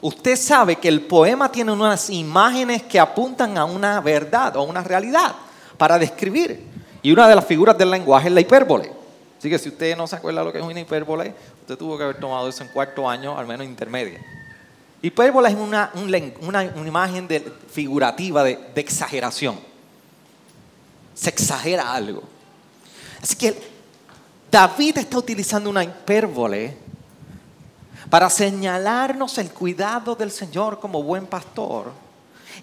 Usted 0.00 0.34
sabe 0.34 0.74
que 0.74 0.88
el 0.88 1.02
poema 1.02 1.52
tiene 1.52 1.70
unas 1.70 2.10
imágenes 2.10 2.82
que 2.82 2.98
apuntan 2.98 3.56
a 3.56 3.64
una 3.64 4.00
verdad 4.00 4.56
o 4.56 4.62
a 4.62 4.64
una 4.64 4.82
realidad 4.82 5.32
para 5.78 5.96
describir. 5.96 6.60
Y 7.02 7.12
una 7.12 7.28
de 7.28 7.36
las 7.36 7.44
figuras 7.44 7.78
del 7.78 7.92
lenguaje 7.92 8.26
es 8.26 8.34
la 8.34 8.40
hipérbole. 8.40 8.90
Así 9.38 9.48
que 9.48 9.60
si 9.60 9.68
usted 9.68 9.96
no 9.96 10.08
se 10.08 10.16
acuerda 10.16 10.42
lo 10.42 10.50
que 10.50 10.58
es 10.58 10.64
una 10.64 10.80
hipérbole, 10.80 11.32
usted 11.60 11.78
tuvo 11.78 11.96
que 11.96 12.02
haber 12.02 12.18
tomado 12.18 12.48
eso 12.48 12.64
en 12.64 12.70
cuarto 12.70 13.08
año, 13.08 13.38
al 13.38 13.46
menos 13.46 13.64
intermedia. 13.64 14.18
Hipérbola 15.02 15.48
es 15.48 15.54
una, 15.54 15.92
una, 16.40 16.64
imagen 16.64 17.28
figurativa 17.70 18.42
de, 18.42 18.58
de 18.74 18.80
exageración. 18.80 19.58
Se 21.14 21.30
exagera 21.30 21.92
algo. 21.92 22.22
Así 23.22 23.36
que 23.36 23.56
David 24.50 24.98
está 24.98 25.18
utilizando 25.18 25.68
una 25.70 25.84
hipérbole 25.84 26.76
para 28.08 28.30
señalarnos 28.30 29.36
el 29.38 29.50
cuidado 29.50 30.14
del 30.14 30.30
Señor 30.30 30.80
como 30.80 31.02
buen 31.02 31.26
pastor 31.26 31.92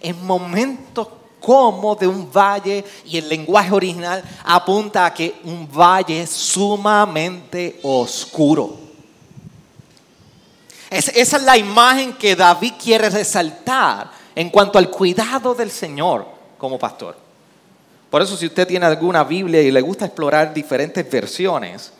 en 0.01 0.25
momentos 0.25 1.07
como 1.39 1.95
de 1.95 2.07
un 2.07 2.31
valle 2.31 2.85
y 3.05 3.17
el 3.17 3.27
lenguaje 3.27 3.71
original 3.71 4.23
apunta 4.45 5.05
a 5.05 5.13
que 5.13 5.41
un 5.43 5.69
valle 5.69 6.25
sumamente 6.25 7.79
oscuro 7.83 8.82
esa 10.97 11.37
es 11.37 11.43
la 11.43 11.57
imagen 11.57 12.13
que 12.13 12.35
David 12.35 12.73
quiere 12.81 13.09
resaltar 13.09 14.11
en 14.35 14.49
cuanto 14.49 14.77
al 14.77 14.89
cuidado 14.89 15.55
del 15.55 15.71
Señor 15.71 16.25
como 16.57 16.77
pastor. 16.77 17.15
Por 18.09 18.21
eso 18.21 18.37
si 18.37 18.45
usted 18.45 18.67
tiene 18.67 18.85
alguna 18.85 19.23
Biblia 19.23 19.61
y 19.61 19.71
le 19.71 19.81
gusta 19.81 20.05
explorar 20.05 20.53
diferentes 20.53 21.09
versiones, 21.09 21.91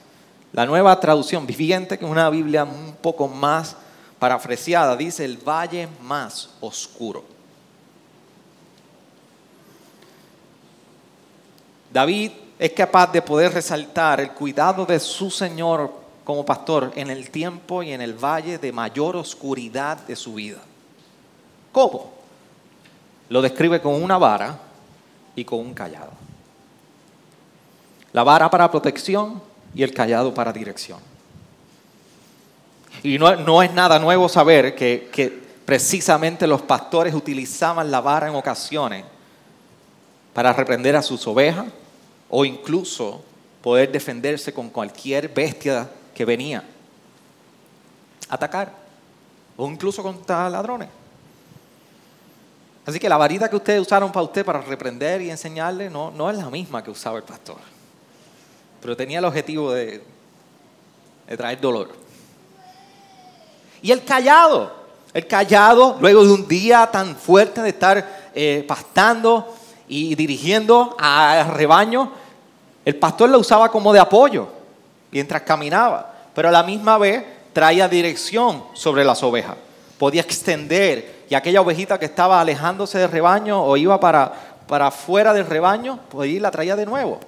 la 0.52 0.66
nueva 0.66 1.00
traducción 1.00 1.48
viviente, 1.48 1.98
que 1.98 2.06
es 2.06 2.12
una 2.12 2.30
Biblia 2.30 2.64
un 2.64 2.96
poco 3.02 3.28
más 3.28 3.76
parafraseada, 4.20 4.96
dice 4.96 5.26
el 5.26 5.38
valle 5.38 5.88
más 6.02 6.52
oscuro. 6.62 7.24
David 11.92 12.32
es 12.60 12.72
capaz 12.74 13.12
de 13.12 13.22
poder 13.22 13.54
resaltar 13.54 14.22
el 14.22 14.32
cuidado 14.32 14.86
de 14.86 15.00
su 15.00 15.32
Señor 15.32 16.03
como 16.24 16.46
pastor 16.46 16.92
en 16.96 17.10
el 17.10 17.30
tiempo 17.30 17.84
y 17.84 17.92
en 17.92 18.02
el 18.02 18.14
valle 18.14 18.58
de 18.58 18.72
mayor 18.72 19.16
oscuridad 19.16 19.98
de 19.98 20.16
su 20.16 20.36
vida. 20.36 20.60
¿Cómo? 21.72 22.14
Lo 23.30 23.42
describe 23.42 23.82
con 23.82 24.02
una 24.02 24.18
vara 24.18 24.58
y 25.36 25.44
con 25.44 25.60
un 25.60 25.74
callado. 25.74 26.12
La 28.14 28.24
vara 28.24 28.50
para 28.50 28.70
protección 28.70 29.42
y 29.74 29.84
el 29.84 29.94
callado 29.94 30.34
para 30.34 30.54
dirección. 30.54 31.00
Y 33.02 33.18
no, 33.18 33.62
es 33.62 33.74
nada 33.74 34.00
nuevo 34.00 34.30
saber 34.30 34.76
que, 34.76 35.10
que 35.12 35.30
precisamente 35.66 36.48
los 36.48 36.62
pastores 36.62 37.14
utilizaban 37.14 37.90
la 37.90 38.00
vara 38.00 38.28
en 38.28 38.36
ocasiones 38.36 39.04
para 40.34 40.54
reprender 40.54 40.96
a 40.96 41.02
sus 41.02 41.26
ovejas 41.28 41.66
o 42.30 42.46
incluso 42.46 43.24
poder 43.62 43.92
defenderse 43.92 44.54
con 44.54 44.70
cualquier 44.70 45.30
bestia 45.30 45.90
que 46.14 46.26
venía 46.26 46.64
a 48.30 48.36
atacar 48.36 48.72
o 49.58 49.68
incluso 49.70 50.02
contra 50.02 50.50
ladrones. 50.50 50.90
Así 52.86 53.00
que 53.00 53.08
la 53.08 53.18
varita 53.18 53.50
que 53.50 53.56
ustedes 53.56 53.82
usaron 53.82 54.12
para 54.12 54.24
usted 54.24 54.46
para 54.46 54.62
reprender 54.62 55.22
y 55.22 55.30
enseñarle 55.30 55.90
no, 55.90 56.12
no 56.12 56.30
es 56.30 56.38
la 56.38 56.50
misma 56.50 56.84
que 56.84 56.92
usaba 56.92 57.18
el 57.18 57.24
pastor. 57.24 57.58
Pero 58.82 58.98
tenía 58.98 59.20
el 59.20 59.26
objetivo 59.26 59.72
de, 59.72 60.04
traer 61.38 61.62
dolor. 61.62 61.92
Y 63.82 63.92
el 63.92 64.04
callado, 64.04 64.74
el 65.14 65.26
callado, 65.28 65.98
luego 66.02 66.26
de 66.26 66.34
un 66.34 66.48
día 66.48 66.90
tan 66.92 67.16
fuerte 67.16 67.62
de 67.62 67.70
estar 67.70 68.32
eh, 68.36 68.66
pastando 68.68 69.56
y 69.88 70.16
dirigiendo 70.16 70.96
al 71.00 71.54
rebaño, 71.54 72.12
el 72.84 72.96
pastor 72.96 73.30
lo 73.30 73.40
usaba 73.40 73.70
como 73.72 73.94
de 73.94 74.00
apoyo 74.00 74.63
mientras 75.14 75.44
caminaba, 75.44 76.12
pero 76.34 76.50
a 76.50 76.52
la 76.52 76.64
misma 76.64 76.98
vez 76.98 77.24
traía 77.54 77.88
dirección 77.88 78.64
sobre 78.74 79.06
las 79.06 79.22
ovejas. 79.22 79.56
Podía 80.00 80.22
extender 80.22 81.24
y 81.30 81.36
aquella 81.36 81.62
ovejita 81.62 82.00
que 82.00 82.06
estaba 82.06 82.42
alejándose 82.42 82.98
del 82.98 83.12
rebaño 83.12 83.64
o 83.64 83.78
iba 83.78 84.00
para, 84.00 84.34
para 84.68 84.90
fuera 84.90 85.34
del 85.34 85.46
rebaño, 85.46 86.00
pues 86.10 86.28
ahí 86.28 86.40
la 86.40 86.50
traía 86.50 86.76
de 86.76 86.88
nuevo. 86.88 87.20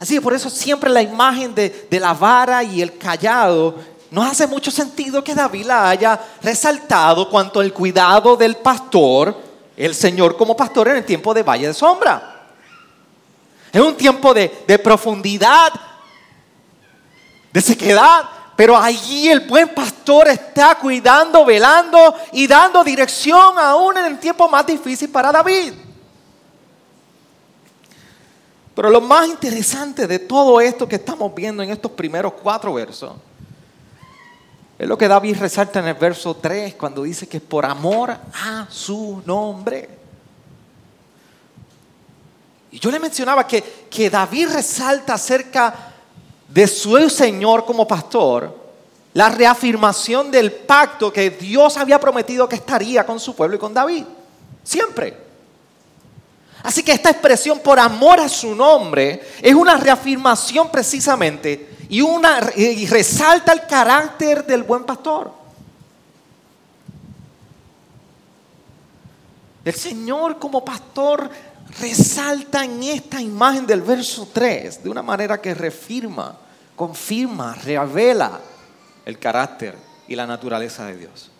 Así 0.00 0.14
que 0.14 0.22
por 0.22 0.32
eso 0.32 0.48
siempre 0.48 0.88
la 0.88 1.02
imagen 1.02 1.54
de, 1.54 1.86
de 1.90 2.00
la 2.00 2.14
vara 2.14 2.62
y 2.62 2.80
el 2.80 2.96
callado 2.96 3.74
no 4.10 4.22
hace 4.22 4.46
mucho 4.46 4.70
sentido 4.70 5.22
que 5.22 5.34
David 5.34 5.66
la 5.66 5.90
haya 5.90 6.18
resaltado 6.42 7.28
cuanto 7.28 7.60
al 7.60 7.74
cuidado 7.74 8.36
del 8.36 8.56
pastor, 8.56 9.36
el 9.76 9.94
Señor 9.94 10.34
como 10.36 10.56
pastor 10.56 10.88
en 10.88 10.96
el 10.96 11.04
tiempo 11.04 11.34
de 11.34 11.42
valle 11.42 11.66
de 11.66 11.74
sombra. 11.74 12.36
Es 13.70 13.80
un 13.82 13.94
tiempo 13.96 14.32
de, 14.32 14.64
de 14.66 14.78
profundidad, 14.78 15.72
de 17.58 17.62
sequedad, 17.62 18.24
pero 18.54 18.76
allí 18.76 19.28
el 19.28 19.40
buen 19.40 19.68
pastor 19.74 20.28
está 20.28 20.76
cuidando, 20.76 21.44
velando 21.44 22.14
y 22.32 22.46
dando 22.46 22.84
dirección 22.84 23.58
aún 23.58 23.96
en 23.98 24.04
el 24.04 24.18
tiempo 24.20 24.48
más 24.48 24.64
difícil 24.64 25.10
para 25.10 25.32
David. 25.32 25.72
Pero 28.76 28.90
lo 28.90 29.00
más 29.00 29.26
interesante 29.26 30.06
de 30.06 30.20
todo 30.20 30.60
esto 30.60 30.88
que 30.88 30.94
estamos 30.96 31.34
viendo 31.34 31.64
en 31.64 31.70
estos 31.70 31.90
primeros 31.90 32.34
cuatro 32.34 32.74
versos 32.74 33.14
es 34.78 34.86
lo 34.86 34.96
que 34.96 35.08
David 35.08 35.38
resalta 35.40 35.80
en 35.80 35.88
el 35.88 35.94
verso 35.94 36.36
3 36.36 36.76
cuando 36.76 37.02
dice 37.02 37.26
que 37.26 37.40
por 37.40 37.66
amor 37.66 38.10
a 38.10 38.68
su 38.70 39.20
nombre. 39.26 39.88
Y 42.70 42.78
yo 42.78 42.88
le 42.92 43.00
mencionaba 43.00 43.44
que, 43.44 43.88
que 43.90 44.08
David 44.08 44.50
resalta 44.52 45.14
acerca 45.14 45.87
de 46.48 46.66
su 46.66 47.08
Señor 47.10 47.64
como 47.64 47.86
pastor, 47.86 48.56
la 49.14 49.28
reafirmación 49.28 50.30
del 50.30 50.52
pacto 50.52 51.12
que 51.12 51.30
Dios 51.30 51.76
había 51.76 52.00
prometido 52.00 52.48
que 52.48 52.56
estaría 52.56 53.04
con 53.04 53.20
su 53.20 53.34
pueblo 53.34 53.56
y 53.56 53.58
con 53.58 53.74
David. 53.74 54.04
Siempre. 54.64 55.16
Así 56.62 56.82
que 56.82 56.92
esta 56.92 57.10
expresión 57.10 57.60
por 57.60 57.78
amor 57.78 58.20
a 58.20 58.28
su 58.28 58.54
nombre 58.54 59.22
es 59.40 59.54
una 59.54 59.76
reafirmación 59.76 60.70
precisamente 60.70 61.76
y, 61.88 62.00
una, 62.00 62.40
y 62.56 62.86
resalta 62.86 63.52
el 63.52 63.66
carácter 63.66 64.44
del 64.44 64.62
buen 64.62 64.84
pastor. 64.84 65.32
El 69.64 69.74
Señor 69.74 70.38
como 70.38 70.64
pastor 70.64 71.30
resalta 71.80 72.64
en 72.64 72.82
esta 72.82 73.20
imagen 73.20 73.66
del 73.66 73.82
verso 73.82 74.28
3 74.32 74.82
de 74.82 74.90
una 74.90 75.02
manera 75.02 75.40
que 75.40 75.54
refirma, 75.54 76.36
confirma, 76.74 77.54
revela 77.54 78.40
el 79.04 79.18
carácter 79.18 79.76
y 80.06 80.16
la 80.16 80.26
naturaleza 80.26 80.86
de 80.86 80.96
Dios. 80.96 81.30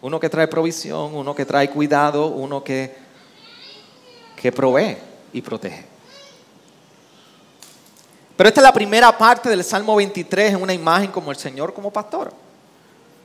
Uno 0.00 0.20
que 0.20 0.28
trae 0.28 0.48
provisión, 0.48 1.14
uno 1.14 1.34
que 1.34 1.44
trae 1.44 1.70
cuidado, 1.70 2.28
uno 2.28 2.62
que, 2.62 2.96
que 4.36 4.52
provee 4.52 4.96
y 5.32 5.42
protege. 5.42 5.84
Pero 8.36 8.48
esta 8.48 8.60
es 8.60 8.64
la 8.64 8.72
primera 8.72 9.16
parte 9.18 9.48
del 9.48 9.64
Salmo 9.64 9.96
23 9.96 10.52
en 10.52 10.62
una 10.62 10.72
imagen 10.72 11.10
como 11.10 11.32
el 11.32 11.36
Señor 11.36 11.74
como 11.74 11.90
pastor. 11.90 12.32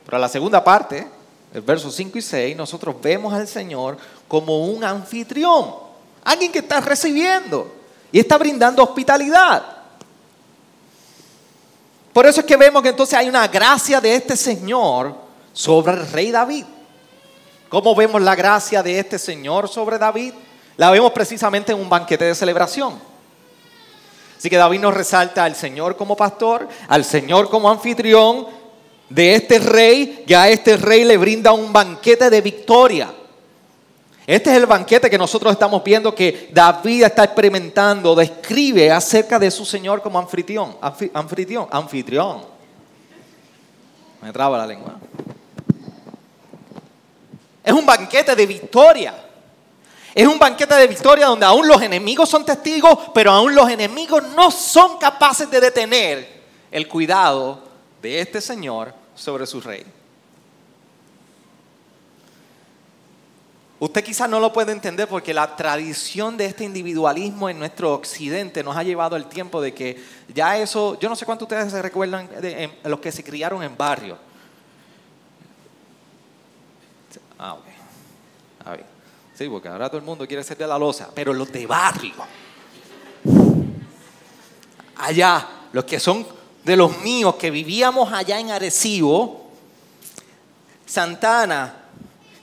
Pero 0.04 0.18
la 0.18 0.28
segunda 0.28 0.62
parte, 0.62 1.06
el 1.52 1.60
verso 1.60 1.90
5 1.90 2.18
y 2.18 2.22
6, 2.22 2.56
nosotros 2.56 2.96
vemos 3.00 3.32
al 3.32 3.46
Señor 3.46 3.96
como 4.26 4.66
un 4.66 4.82
anfitrión, 4.82 5.83
alguien 6.24 6.50
que 6.50 6.60
está 6.60 6.80
recibiendo 6.80 7.74
y 8.10 8.20
está 8.20 8.38
brindando 8.38 8.82
hospitalidad. 8.82 9.62
Por 12.12 12.26
eso 12.26 12.40
es 12.40 12.46
que 12.46 12.56
vemos 12.56 12.82
que 12.82 12.90
entonces 12.90 13.18
hay 13.18 13.28
una 13.28 13.48
gracia 13.48 14.00
de 14.00 14.14
este 14.14 14.36
Señor 14.36 15.14
sobre 15.52 15.94
el 15.94 16.10
rey 16.10 16.30
David. 16.30 16.64
¿Cómo 17.68 17.94
vemos 17.94 18.22
la 18.22 18.36
gracia 18.36 18.82
de 18.82 19.00
este 19.00 19.18
Señor 19.18 19.68
sobre 19.68 19.98
David? 19.98 20.32
La 20.76 20.90
vemos 20.90 21.10
precisamente 21.12 21.72
en 21.72 21.80
un 21.80 21.88
banquete 21.88 22.24
de 22.24 22.34
celebración. 22.34 23.00
Así 24.38 24.48
que 24.48 24.56
David 24.56 24.80
nos 24.80 24.94
resalta 24.94 25.42
al 25.42 25.56
Señor 25.56 25.96
como 25.96 26.16
pastor, 26.16 26.68
al 26.88 27.04
Señor 27.04 27.48
como 27.50 27.68
anfitrión 27.68 28.46
de 29.08 29.34
este 29.34 29.58
rey, 29.58 30.24
y 30.26 30.34
a 30.34 30.48
este 30.48 30.76
rey 30.76 31.04
le 31.04 31.16
brinda 31.16 31.52
un 31.52 31.72
banquete 31.72 32.30
de 32.30 32.40
victoria. 32.40 33.12
Este 34.26 34.50
es 34.50 34.56
el 34.56 34.66
banquete 34.66 35.10
que 35.10 35.18
nosotros 35.18 35.52
estamos 35.52 35.84
viendo 35.84 36.14
que 36.14 36.48
David 36.52 37.04
está 37.04 37.24
experimentando, 37.24 38.14
describe 38.14 38.90
acerca 38.90 39.38
de 39.38 39.50
su 39.50 39.66
Señor 39.66 40.00
como 40.00 40.18
anfitrión, 40.18 40.76
anfitrión, 40.80 41.68
anfitrión. 41.70 42.42
Me 44.22 44.32
traba 44.32 44.56
la 44.56 44.66
lengua. 44.66 44.94
Es 47.62 47.72
un 47.72 47.84
banquete 47.84 48.34
de 48.34 48.46
victoria. 48.46 49.14
Es 50.14 50.26
un 50.26 50.38
banquete 50.38 50.74
de 50.74 50.86
victoria 50.86 51.26
donde 51.26 51.44
aún 51.44 51.68
los 51.68 51.82
enemigos 51.82 52.28
son 52.28 52.46
testigos, 52.46 52.96
pero 53.12 53.30
aún 53.30 53.54
los 53.54 53.68
enemigos 53.68 54.22
no 54.34 54.50
son 54.50 54.96
capaces 54.96 55.50
de 55.50 55.60
detener 55.60 56.44
el 56.70 56.88
cuidado 56.88 57.62
de 58.00 58.20
este 58.20 58.40
Señor 58.40 58.94
sobre 59.14 59.46
su 59.46 59.60
rey. 59.60 59.84
Usted 63.80 64.04
quizás 64.04 64.30
no 64.30 64.38
lo 64.38 64.52
puede 64.52 64.72
entender 64.72 65.08
porque 65.08 65.34
la 65.34 65.56
tradición 65.56 66.36
de 66.36 66.46
este 66.46 66.64
individualismo 66.64 67.48
en 67.48 67.58
nuestro 67.58 67.92
occidente 67.92 68.62
nos 68.62 68.76
ha 68.76 68.82
llevado 68.82 69.16
al 69.16 69.28
tiempo 69.28 69.60
de 69.60 69.74
que 69.74 70.02
ya 70.32 70.56
eso, 70.58 70.98
yo 71.00 71.08
no 71.08 71.16
sé 71.16 71.26
cuántos 71.26 71.46
ustedes 71.46 71.72
se 71.72 71.82
recuerdan 71.82 72.28
los 72.84 73.00
que 73.00 73.10
se 73.10 73.24
criaron 73.24 73.62
en 73.62 73.76
barrio. 73.76 74.16
Ah, 77.38 77.54
ok. 77.54 77.64
A 78.64 78.70
ver. 78.70 78.84
Sí, 79.34 79.48
porque 79.48 79.68
ahora 79.68 79.88
todo 79.88 79.98
el 79.98 80.04
mundo 80.04 80.26
quiere 80.28 80.44
ser 80.44 80.56
de 80.56 80.66
la 80.66 80.78
losa, 80.78 81.10
pero 81.12 81.32
los 81.32 81.50
de 81.50 81.66
barrio. 81.66 82.14
Allá, 84.96 85.48
los 85.72 85.84
que 85.84 85.98
son 85.98 86.24
de 86.62 86.76
los 86.76 86.98
míos, 86.98 87.34
que 87.34 87.50
vivíamos 87.50 88.12
allá 88.12 88.38
en 88.38 88.52
Arecibo, 88.52 89.50
Santana, 90.86 91.74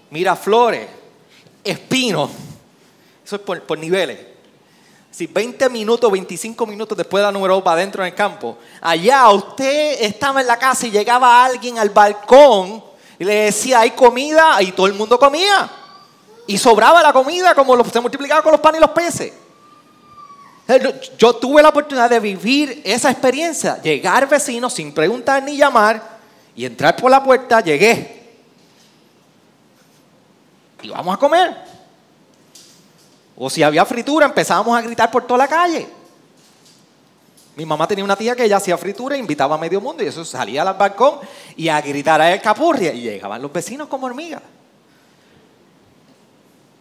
Miraflores, 0.09 1.00
Espino, 1.63 2.29
eso 3.23 3.35
es 3.35 3.41
por, 3.41 3.77
niveles. 3.77 4.17
Si 5.11 5.27
20 5.27 5.69
minutos, 5.69 6.11
25 6.11 6.65
minutos 6.65 6.97
después 6.97 7.21
de 7.21 7.25
la 7.27 7.31
número 7.31 7.63
para 7.63 7.75
adentro 7.75 8.03
en 8.03 8.09
el 8.09 8.15
campo, 8.15 8.57
allá 8.79 9.29
usted 9.29 10.01
estaba 10.01 10.41
en 10.41 10.47
la 10.47 10.57
casa 10.57 10.87
y 10.87 10.91
llegaba 10.91 11.43
alguien 11.45 11.77
al 11.77 11.89
balcón 11.89 12.83
y 13.19 13.25
le 13.25 13.35
decía, 13.35 13.81
hay 13.81 13.91
comida, 13.91 14.61
y 14.61 14.71
todo 14.71 14.87
el 14.87 14.93
mundo 14.93 15.19
comía. 15.19 15.69
Y 16.47 16.57
sobraba 16.57 17.03
la 17.03 17.13
comida 17.13 17.53
como 17.53 17.83
se 17.85 17.99
multiplicaba 17.99 18.41
con 18.41 18.53
los 18.53 18.61
panes 18.61 18.79
y 18.79 18.81
los 18.81 18.91
peces. 18.91 19.33
Yo 21.17 21.33
tuve 21.35 21.61
la 21.61 21.69
oportunidad 21.69 22.09
de 22.09 22.19
vivir 22.19 22.81
esa 22.83 23.11
experiencia, 23.11 23.81
llegar 23.81 24.27
vecino 24.27 24.69
sin 24.69 24.93
preguntar 24.93 25.43
ni 25.43 25.57
llamar 25.57 26.01
y 26.55 26.65
entrar 26.65 26.95
por 26.95 27.11
la 27.11 27.23
puerta, 27.23 27.61
llegué. 27.61 28.20
Y 30.81 30.89
vamos 30.89 31.15
a 31.15 31.17
comer. 31.17 31.55
O 33.37 33.49
si 33.49 33.63
había 33.63 33.85
fritura, 33.85 34.25
empezábamos 34.25 34.77
a 34.77 34.81
gritar 34.81 35.09
por 35.09 35.25
toda 35.25 35.39
la 35.39 35.47
calle. 35.47 35.87
Mi 37.55 37.65
mamá 37.65 37.87
tenía 37.87 38.03
una 38.03 38.15
tía 38.15 38.35
que 38.35 38.45
ella 38.45 38.57
hacía 38.57 38.77
fritura 38.77 39.15
e 39.15 39.19
invitaba 39.19 39.55
a 39.55 39.57
medio 39.57 39.81
mundo 39.81 40.03
y 40.03 40.07
eso 40.07 40.23
salía 40.23 40.61
al 40.61 40.73
balcón 40.75 41.19
y 41.55 41.67
a 41.67 41.81
gritar 41.81 42.21
a 42.21 42.31
el 42.31 42.41
capurria 42.41 42.93
y 42.93 43.01
llegaban 43.01 43.41
los 43.41 43.51
vecinos 43.51 43.87
como 43.87 44.07
hormigas. 44.07 44.41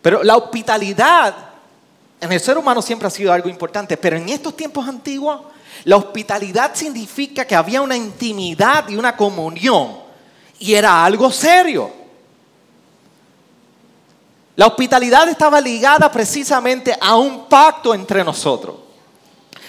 Pero 0.00 0.22
la 0.22 0.36
hospitalidad 0.36 1.34
en 2.20 2.32
el 2.32 2.40
ser 2.40 2.58
humano 2.58 2.82
siempre 2.82 3.08
ha 3.08 3.10
sido 3.10 3.32
algo 3.32 3.48
importante, 3.48 3.96
pero 3.96 4.16
en 4.16 4.28
estos 4.28 4.56
tiempos 4.56 4.86
antiguos, 4.86 5.40
la 5.84 5.96
hospitalidad 5.96 6.74
significa 6.74 7.46
que 7.46 7.54
había 7.54 7.80
una 7.80 7.96
intimidad 7.96 8.88
y 8.88 8.96
una 8.96 9.16
comunión, 9.16 9.98
y 10.58 10.74
era 10.74 11.04
algo 11.04 11.30
serio. 11.30 11.99
La 14.60 14.66
hospitalidad 14.66 15.26
estaba 15.26 15.58
ligada 15.58 16.12
precisamente 16.12 16.94
a 17.00 17.16
un 17.16 17.46
pacto 17.46 17.94
entre 17.94 18.22
nosotros. 18.22 18.76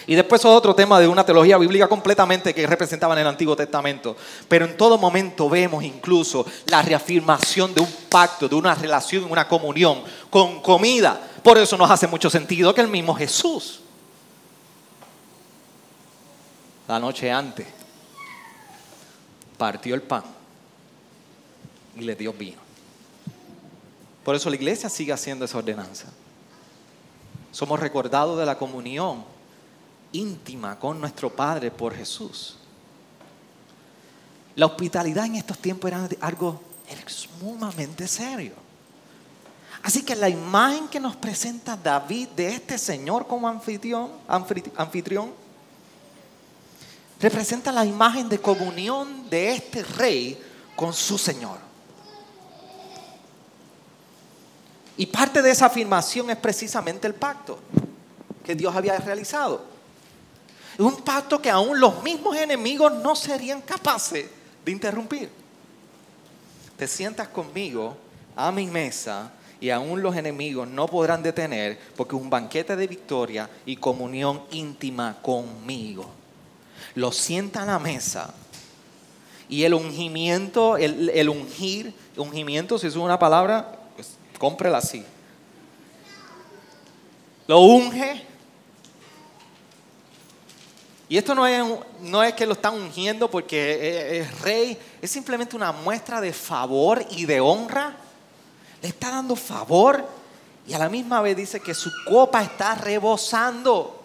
Y 0.06 0.15
después 0.15 0.43
otro 0.43 0.75
tema 0.75 0.99
de 0.99 1.08
una 1.08 1.25
teología 1.25 1.58
bíblica 1.58 1.88
completamente 1.88 2.54
que 2.54 2.67
representaba 2.67 3.13
en 3.13 3.21
el 3.21 3.27
Antiguo 3.27 3.56
Testamento. 3.56 4.17
Pero 4.49 4.65
en 4.65 4.75
todo 4.75 4.97
momento 4.97 5.47
vemos 5.47 5.82
incluso 5.86 6.45
la 6.65 6.82
reafirmación 6.82 7.73
de 7.73 7.80
un 7.80 7.88
pacto, 8.10 8.49
de 8.49 8.56
una 8.56 8.75
relación, 8.75 9.32
una 9.32 9.47
comunión 9.47 10.04
con 10.30 10.62
comida. 10.62 11.21
Por 11.41 11.58
eso 11.58 11.77
nos 11.77 11.89
hace 11.89 12.08
mucho 12.08 12.30
sentido 12.30 12.75
que 12.75 12.82
el 12.82 12.89
mismo 12.89 13.15
Jesús, 13.15 13.80
la 16.89 16.99
noche 16.99 17.32
antes, 17.32 17.65
partió 19.58 19.95
el 19.95 20.01
pan 20.01 20.23
y 21.95 22.01
le 22.01 22.13
dio 22.13 22.34
vino. 22.34 22.61
Por 24.24 24.36
eso 24.36 24.50
la 24.50 24.56
iglesia 24.56 24.90
sigue 24.90 25.14
haciendo 25.14 25.46
esa 25.46 25.58
ordenanza. 25.58 26.08
Somos 27.52 27.80
recordados 27.80 28.38
de 28.40 28.46
la 28.46 28.58
comunión 28.58 29.24
íntima 30.12 30.78
con 30.78 31.00
nuestro 31.00 31.30
Padre 31.30 31.72
por 31.72 31.96
Jesús. 31.96 32.58
La 34.56 34.66
hospitalidad 34.66 35.26
en 35.26 35.36
estos 35.36 35.58
tiempos 35.58 35.90
era 35.90 36.08
algo 36.22 36.62
sumamente 37.08 38.08
serio. 38.08 38.54
Así 39.84 40.04
que 40.04 40.16
la 40.16 40.30
imagen 40.30 40.88
que 40.88 41.00
nos 41.00 41.16
presenta 41.16 41.76
David 41.76 42.30
de 42.30 42.50
este 42.50 42.78
Señor 42.78 43.26
como 43.26 43.48
anfitrión, 43.48 44.12
anfitrión 44.28 45.32
representa 47.20 47.72
la 47.72 47.86
imagen 47.86 48.30
de 48.30 48.40
comunión 48.40 49.30
de 49.30 49.54
este 49.54 49.84
rey 49.84 50.40
con 50.76 50.94
su 50.94 51.18
Señor. 51.18 51.71
Y 55.02 55.08
parte 55.08 55.42
de 55.42 55.50
esa 55.50 55.66
afirmación 55.66 56.30
es 56.30 56.38
precisamente 56.38 57.08
el 57.08 57.16
pacto 57.16 57.58
que 58.46 58.54
Dios 58.54 58.76
había 58.76 59.00
realizado. 59.00 59.66
Un 60.78 60.98
pacto 60.98 61.42
que 61.42 61.50
aún 61.50 61.80
los 61.80 62.04
mismos 62.04 62.38
enemigos 62.38 62.94
no 62.94 63.16
serían 63.16 63.62
capaces 63.62 64.30
de 64.64 64.72
interrumpir. 64.72 65.32
Te 66.78 66.88
sientas 66.88 67.30
conmigo 67.30 67.98
a 68.36 68.52
mi 68.52 68.68
mesa 68.68 69.32
y 69.60 69.72
aún 69.72 70.04
los 70.04 70.16
enemigos 70.16 70.68
no 70.68 70.86
podrán 70.86 71.24
detener 71.24 71.80
porque 71.98 72.16
es 72.16 72.22
un 72.22 72.30
banquete 72.30 72.76
de 72.76 72.86
victoria 72.86 73.50
y 73.66 73.78
comunión 73.78 74.44
íntima 74.52 75.18
conmigo. 75.24 76.06
Lo 76.94 77.12
sienta 77.12 77.64
a 77.64 77.66
la 77.66 77.80
mesa 77.80 78.36
y 79.50 79.64
el 79.64 79.74
ungimiento, 79.74 80.78
el, 80.78 81.10
el 81.10 81.28
ungir, 81.28 81.92
ungimiento, 82.18 82.78
si 82.78 82.86
es 82.86 82.96
una 82.96 83.18
palabra, 83.18 83.81
cómprela 84.41 84.80
así. 84.80 85.06
Lo 87.45 87.60
unge 87.60 88.25
y 91.08 91.15
esto 91.15 91.36
no 91.36 91.45
es, 91.45 91.63
no 91.99 92.23
es 92.23 92.34
que 92.34 92.47
lo 92.47 92.54
están 92.54 92.73
ungiendo 92.73 93.30
porque 93.30 94.19
es, 94.19 94.41
rey, 94.41 94.75
es 94.99 95.12
simplemente 95.12 95.56
una 95.56 95.71
muestra 95.71 96.19
de 96.19 96.34
favor 96.34 97.06
y 97.12 97.25
de 97.25 97.39
honra. 97.39 97.95
Le 98.82 98.88
está 98.88 99.12
dando 99.12 99.36
favor 99.36 100.04
y 100.65 100.73
a 100.73 100.80
la 100.80 100.89
misma 100.89 101.21
vez 101.21 101.38
dice 101.38 101.60
que 101.60 101.75
su 101.75 101.91
copa 102.08 102.41
está 102.41 102.73
rebosando. 102.73 104.01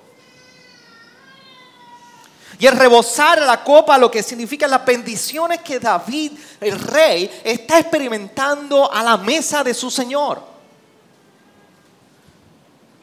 Y 2.59 2.67
el 2.67 2.77
rebosar 2.77 3.41
la 3.43 3.63
copa 3.63 3.99
lo 3.99 4.11
que 4.11 4.23
significa 4.23 4.67
las 4.67 4.85
bendiciones 4.85 5.61
que 5.61 5.79
David, 5.79 6.33
el 6.61 6.79
rey, 6.79 7.31
está 7.45 7.79
experimentando 7.79 8.91
a 8.91 9.03
la 9.03 9.19
mesa 9.19 9.63
de 9.63 9.75
su 9.75 9.91
Señor. 9.91 10.43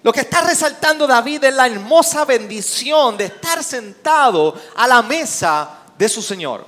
Lo 0.01 0.11
que 0.11 0.21
está 0.21 0.41
resaltando 0.41 1.05
David 1.05 1.43
es 1.45 1.53
la 1.53 1.67
hermosa 1.67 2.25
bendición 2.25 3.15
de 3.15 3.25
estar 3.25 3.63
sentado 3.63 4.59
a 4.75 4.87
la 4.87 5.01
mesa 5.01 5.69
de 5.97 6.09
su 6.09 6.21
Señor. 6.21 6.65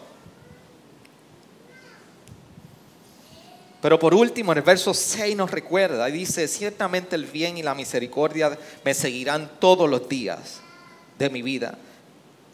Pero 3.81 3.99
por 3.99 4.13
último, 4.13 4.51
en 4.51 4.59
el 4.59 4.63
verso 4.63 4.93
6 4.93 5.35
nos 5.35 5.51
recuerda 5.51 6.07
y 6.07 6.11
dice, 6.11 6.47
ciertamente 6.47 7.15
el 7.15 7.25
bien 7.25 7.57
y 7.57 7.63
la 7.63 7.75
misericordia 7.75 8.57
me 8.83 8.93
seguirán 8.93 9.51
todos 9.59 9.89
los 9.89 10.07
días 10.07 10.61
de 11.17 11.29
mi 11.29 11.41
vida 11.41 11.77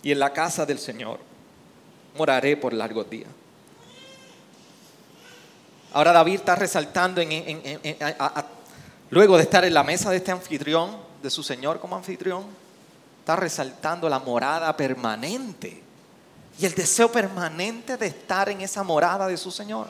y 0.04 0.12
en 0.12 0.20
la 0.20 0.34
casa 0.34 0.66
del 0.66 0.80
Señor 0.80 1.20
moraré 2.18 2.58
por 2.58 2.74
largos 2.74 3.10
días. 3.10 3.30
Ahora 5.94 6.12
David 6.14 6.36
está 6.36 6.56
resaltando 6.56 7.22
Luego 9.10 9.36
de 9.36 9.44
estar 9.44 9.66
en 9.66 9.74
la 9.74 9.84
mesa 9.84 10.10
de 10.10 10.18
este 10.18 10.32
anfitrión, 10.32 10.96
de 11.22 11.30
su 11.30 11.44
Señor 11.44 11.82
como 11.82 11.98
anfitrión, 11.98 12.46
está 13.20 13.36
resaltando 13.36 14.08
la 14.08 14.20
morada 14.20 14.76
permanente 14.76 15.84
y 16.58 16.66
el 16.66 16.74
deseo 16.74 17.12
permanente 17.12 17.98
de 17.98 18.08
estar 18.08 18.48
en 18.48 18.62
esa 18.62 18.84
morada 18.84 19.28
de 19.28 19.36
su 19.36 19.52
Señor. 19.52 19.88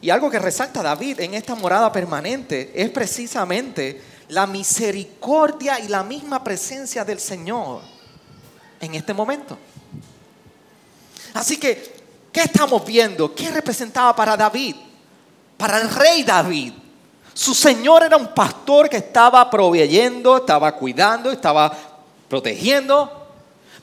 Y 0.00 0.10
algo 0.10 0.30
que 0.30 0.38
resalta 0.38 0.82
David 0.82 1.20
en 1.20 1.34
esta 1.34 1.54
morada 1.54 1.92
permanente 1.92 2.72
es 2.74 2.90
precisamente 2.90 4.02
la 4.28 4.46
misericordia 4.46 5.78
y 5.80 5.88
la 5.88 6.02
misma 6.02 6.42
presencia 6.42 7.04
del 7.04 7.20
Señor 7.20 7.82
en 8.80 8.94
este 8.94 9.14
momento. 9.14 9.58
Así 11.34 11.58
que, 11.58 11.96
¿qué 12.32 12.42
estamos 12.42 12.84
viendo? 12.84 13.34
¿Qué 13.34 13.50
representaba 13.50 14.14
para 14.14 14.36
David? 14.36 14.76
para 15.56 15.80
el 15.80 15.90
rey 15.90 16.22
David. 16.22 16.72
Su 17.32 17.54
señor 17.54 18.04
era 18.04 18.16
un 18.16 18.28
pastor 18.28 18.88
que 18.88 18.98
estaba 18.98 19.48
proveyendo, 19.50 20.36
estaba 20.36 20.72
cuidando, 20.72 21.30
estaba 21.32 21.72
protegiendo. 22.28 23.23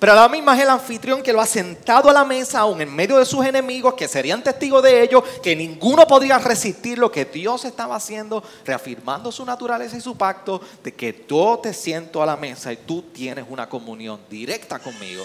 Pero 0.02 0.14
a 0.14 0.16
la 0.16 0.30
misma 0.30 0.56
es 0.56 0.64
el 0.64 0.70
anfitrión 0.70 1.22
que 1.22 1.32
lo 1.32 1.40
ha 1.40 1.46
sentado 1.46 2.10
a 2.10 2.14
la 2.14 2.26
mesa, 2.26 2.62
aún 2.62 2.82
en 2.82 2.92
medio 2.92 3.20
de 3.20 3.26
sus 3.26 3.46
enemigos, 3.46 3.94
que 3.94 4.08
serían 4.08 4.44
testigos 4.44 4.82
de 4.82 5.04
ello, 5.04 5.24
que 5.44 5.56
ninguno 5.56 6.08
podría 6.08 6.40
resistir 6.40 6.98
lo 6.98 7.12
que 7.12 7.26
Dios 7.26 7.66
estaba 7.66 7.98
haciendo, 7.98 8.44
reafirmando 8.66 9.32
su 9.32 9.46
naturaleza 9.46 9.96
y 9.96 10.02
su 10.02 10.18
pacto, 10.18 10.60
de 10.84 10.96
que 10.96 11.24
yo 11.30 11.60
te 11.62 11.72
siento 11.72 12.20
a 12.24 12.26
la 12.26 12.36
mesa 12.36 12.74
y 12.74 12.78
tú 12.78 13.04
tienes 13.14 13.46
una 13.48 13.70
comunión 13.70 14.20
directa 14.28 14.80
conmigo. 14.80 15.24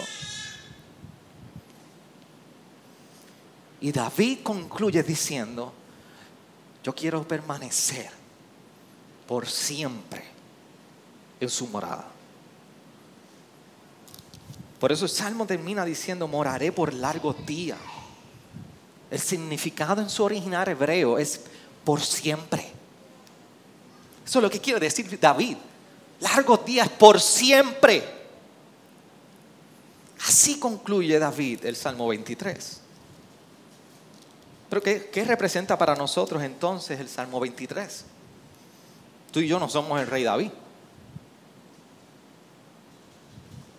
Y 3.80 3.92
David 3.92 4.40
concluye 4.42 5.02
diciendo, 5.02 5.72
yo 6.84 6.94
quiero 6.94 7.26
permanecer 7.26 8.10
por 9.26 9.48
siempre 9.48 10.22
en 11.40 11.48
su 11.48 11.66
morada. 11.66 12.15
Por 14.78 14.92
eso 14.92 15.04
el 15.04 15.10
Salmo 15.10 15.46
termina 15.46 15.84
diciendo, 15.84 16.28
moraré 16.28 16.72
por 16.72 16.92
largos 16.92 17.44
días. 17.46 17.78
El 19.10 19.20
significado 19.20 20.02
en 20.02 20.10
su 20.10 20.24
original 20.24 20.68
hebreo 20.68 21.18
es 21.18 21.40
por 21.84 22.00
siempre. 22.00 22.66
Eso 24.26 24.38
es 24.38 24.42
lo 24.42 24.50
que 24.50 24.60
quiere 24.60 24.80
decir 24.80 25.18
David. 25.20 25.56
Largos 26.20 26.64
días 26.64 26.88
por 26.88 27.20
siempre. 27.20 28.02
Así 30.26 30.58
concluye 30.58 31.18
David 31.18 31.64
el 31.64 31.76
Salmo 31.76 32.08
23. 32.08 32.80
Pero 34.68 34.82
¿qué, 34.82 35.24
representa 35.24 35.78
para 35.78 35.94
nosotros 35.94 36.42
entonces 36.42 36.98
el 36.98 37.08
Salmo 37.08 37.38
23? 37.38 38.04
Tú 39.30 39.40
y 39.40 39.46
yo 39.46 39.60
no 39.60 39.68
somos 39.68 40.00
el 40.00 40.06
rey 40.06 40.24
David. 40.24 40.50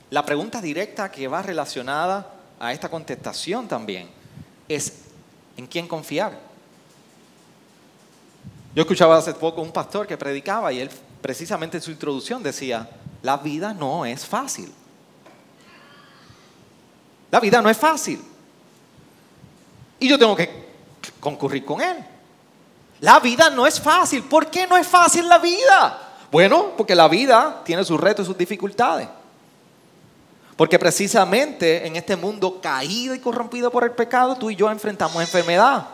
La 0.10 0.26
pregunta 0.26 0.62
directa 0.62 1.12
que 1.12 1.28
va 1.28 1.42
relacionada 1.42 2.34
a 2.60 2.74
esta 2.74 2.90
contestación 2.90 3.68
también 3.68 4.10
es 4.68 4.94
¿en 5.58 5.68
quién 5.68 5.88
confiar? 5.88 6.40
Yo 8.74 8.82
escuchaba 8.82 9.18
hace 9.18 9.34
poco 9.34 9.62
un 9.62 9.72
pastor 9.72 10.08
que 10.08 10.18
predicaba 10.18 10.72
y 10.72 10.80
él 10.80 10.90
precisamente 11.22 11.78
en 11.78 11.84
su 11.84 11.92
introducción 11.92 12.44
decía, 12.44 12.90
la 13.22 13.38
vida 13.38 13.74
no 13.74 14.06
es 14.06 14.26
fácil. 14.26 14.72
La 17.32 17.40
vida 17.40 17.62
no 17.62 17.70
es 17.70 17.78
fácil. 17.78 18.24
Y 20.00 20.08
yo 20.08 20.18
tengo 20.18 20.36
que 20.36 20.68
concurrir 21.20 21.66
con 21.66 21.82
Él. 21.82 21.98
La 23.02 23.20
vida 23.20 23.50
no 23.50 23.68
es 23.68 23.80
fácil. 23.80 24.24
¿Por 24.24 24.50
qué 24.50 24.66
no 24.68 24.78
es 24.78 24.88
fácil 24.88 25.28
la 25.28 25.38
vida? 25.40 26.16
Bueno, 26.32 26.72
porque 26.78 26.96
la 26.96 27.08
vida 27.08 27.62
tiene 27.64 27.84
sus 27.84 28.00
retos 28.00 28.26
y 28.26 28.28
sus 28.28 28.38
dificultades. 28.38 29.08
Porque 30.58 30.78
precisamente 30.78 31.88
en 31.88 31.96
este 31.96 32.16
mundo 32.16 32.60
caído 32.60 33.16
y 33.16 33.20
corrompido 33.20 33.72
por 33.72 33.84
el 33.84 33.92
pecado, 33.92 34.36
tú 34.36 34.50
y 34.50 34.56
yo 34.56 34.70
enfrentamos 34.70 35.22
enfermedad. 35.22 35.88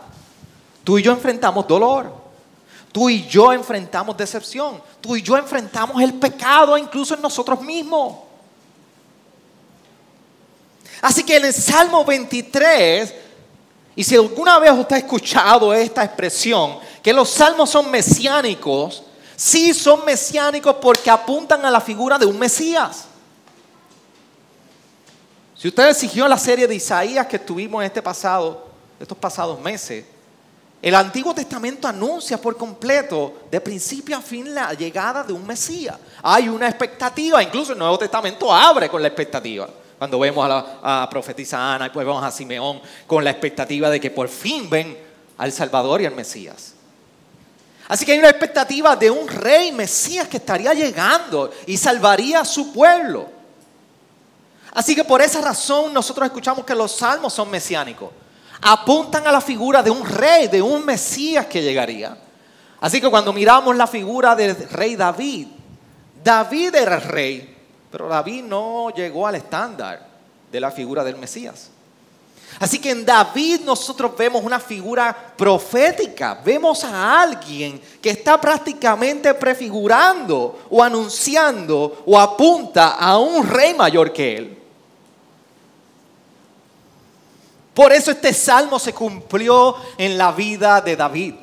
Tú 0.83 0.97
y 0.97 1.03
yo 1.03 1.11
enfrentamos 1.11 1.67
dolor. 1.67 2.11
Tú 2.91 3.09
y 3.09 3.27
yo 3.27 3.53
enfrentamos 3.53 4.17
decepción. 4.17 4.81
Tú 5.01 5.15
y 5.15 5.21
yo 5.21 5.37
enfrentamos 5.37 6.01
el 6.01 6.13
pecado 6.13 6.77
incluso 6.77 7.13
en 7.13 7.21
nosotros 7.21 7.61
mismos. 7.61 8.15
Así 11.01 11.23
que 11.23 11.35
en 11.35 11.45
el 11.45 11.53
Salmo 11.53 12.05
23 12.05 13.13
y 13.95 14.03
si 14.03 14.15
alguna 14.15 14.57
vez 14.57 14.71
usted 14.71 14.95
ha 14.95 14.99
escuchado 14.99 15.71
esta 15.73 16.03
expresión, 16.03 16.79
que 17.03 17.13
los 17.13 17.29
salmos 17.29 17.69
son 17.69 17.91
mesiánicos, 17.91 19.03
Sí 19.35 19.73
son 19.73 20.05
mesiánicos 20.05 20.75
porque 20.81 21.09
apuntan 21.09 21.65
a 21.65 21.71
la 21.71 21.81
figura 21.81 22.17
de 22.17 22.25
un 22.25 22.37
Mesías. 22.37 23.05
Si 25.63 25.69
ustedes 25.69 25.95
siguieron 25.95 26.29
la 26.29 26.37
serie 26.37 26.67
de 26.67 26.75
Isaías 26.75 27.25
que 27.25 27.39
tuvimos 27.39 27.81
en 27.81 27.85
este 27.85 28.01
pasado, 28.01 28.67
estos 28.99 29.17
pasados 29.17 29.57
meses, 29.61 30.03
el 30.81 30.93
Antiguo 30.93 31.33
Testamento 31.33 31.87
anuncia 31.87 32.37
por 32.37 32.57
completo, 32.57 33.43
de 33.49 33.61
principio 33.61 34.17
a 34.17 34.21
fin, 34.21 34.53
la 34.53 34.73
llegada 34.73 35.23
de 35.23 35.31
un 35.31 35.47
Mesías. 35.47 35.95
Hay 36.21 36.49
una 36.49 36.67
expectativa, 36.67 37.41
incluso 37.41 37.71
el 37.71 37.79
Nuevo 37.79 37.97
Testamento 37.97 38.53
abre 38.53 38.89
con 38.89 39.01
la 39.01 39.07
expectativa. 39.07 39.69
Cuando 39.97 40.19
vemos 40.19 40.45
a 40.45 40.49
la 40.49 41.07
profetisa 41.09 41.75
Ana 41.75 41.87
y 41.87 41.91
pues 41.91 42.05
vemos 42.05 42.21
a 42.21 42.29
Simeón 42.29 42.81
con 43.07 43.23
la 43.23 43.29
expectativa 43.29 43.89
de 43.89 44.01
que 44.01 44.11
por 44.11 44.27
fin 44.27 44.69
ven 44.69 44.97
al 45.37 45.53
Salvador 45.53 46.01
y 46.01 46.05
al 46.05 46.13
Mesías. 46.13 46.73
Así 47.87 48.05
que 48.05 48.11
hay 48.11 48.19
una 48.19 48.31
expectativa 48.31 48.97
de 48.97 49.09
un 49.09 49.29
rey 49.29 49.71
Mesías 49.71 50.27
que 50.27 50.35
estaría 50.35 50.73
llegando 50.73 51.51
y 51.65 51.77
salvaría 51.77 52.41
a 52.41 52.45
su 52.45 52.73
pueblo. 52.73 53.32
Así 54.73 54.95
que 54.95 55.03
por 55.03 55.21
esa 55.21 55.41
razón 55.41 55.93
nosotros 55.93 56.25
escuchamos 56.25 56.65
que 56.65 56.75
los 56.75 56.91
salmos 56.91 57.33
son 57.33 57.49
mesiánicos 57.49 58.09
apuntan 58.63 59.27
a 59.27 59.31
la 59.31 59.41
figura 59.41 59.83
de 59.83 59.91
un 59.91 60.05
rey, 60.05 60.47
de 60.47 60.61
un 60.61 60.85
Mesías 60.85 61.45
que 61.47 61.61
llegaría. 61.61 62.17
Así 62.79 62.99
que 62.99 63.09
cuando 63.09 63.33
miramos 63.33 63.75
la 63.75 63.87
figura 63.87 64.35
del 64.35 64.55
rey 64.69 64.95
David, 64.95 65.47
David 66.23 66.75
era 66.75 66.99
rey, 66.99 67.55
pero 67.91 68.07
David 68.07 68.43
no 68.43 68.89
llegó 68.89 69.27
al 69.27 69.35
estándar 69.35 70.07
de 70.51 70.59
la 70.59 70.71
figura 70.71 71.03
del 71.03 71.17
Mesías. 71.17 71.69
Así 72.59 72.79
que 72.79 72.91
en 72.91 73.05
David 73.05 73.61
nosotros 73.61 74.15
vemos 74.15 74.43
una 74.43 74.59
figura 74.59 75.33
profética, 75.35 76.39
vemos 76.45 76.83
a 76.83 77.21
alguien 77.21 77.81
que 78.01 78.11
está 78.11 78.39
prácticamente 78.39 79.33
prefigurando 79.33 80.67
o 80.69 80.83
anunciando 80.83 82.03
o 82.05 82.19
apunta 82.19 82.91
a 82.91 83.17
un 83.17 83.47
rey 83.47 83.73
mayor 83.73 84.13
que 84.13 84.37
él. 84.37 84.62
Por 87.73 87.91
eso 87.91 88.11
este 88.11 88.33
salmo 88.33 88.77
se 88.77 88.93
cumplió 88.93 89.75
en 89.97 90.17
la 90.17 90.31
vida 90.31 90.79
de 90.81 90.95
David. 90.95 91.33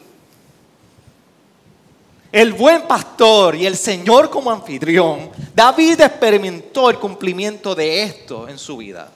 El 2.33 2.53
buen 2.53 2.83
pastor 2.83 3.57
y 3.57 3.67
el 3.67 3.77
Señor 3.77 4.31
como 4.31 4.53
anfitrión, 4.53 5.31
David 5.53 6.01
experimentó 6.01 6.89
el 6.89 6.99
cumplimiento 6.99 7.75
de 7.75 8.05
esto 8.05 8.49
en 8.49 8.57
su 8.57 8.77
vida. 8.77 9.11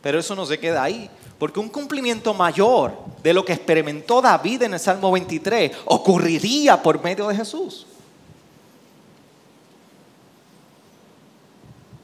Pero 0.00 0.18
eso 0.18 0.34
no 0.34 0.46
se 0.46 0.58
queda 0.58 0.82
ahí, 0.82 1.10
porque 1.38 1.60
un 1.60 1.68
cumplimiento 1.68 2.32
mayor 2.32 2.94
de 3.22 3.34
lo 3.34 3.44
que 3.44 3.52
experimentó 3.52 4.22
David 4.22 4.62
en 4.62 4.74
el 4.74 4.80
Salmo 4.80 5.12
23 5.12 5.72
ocurriría 5.84 6.82
por 6.82 7.02
medio 7.04 7.28
de 7.28 7.36
Jesús. 7.36 7.86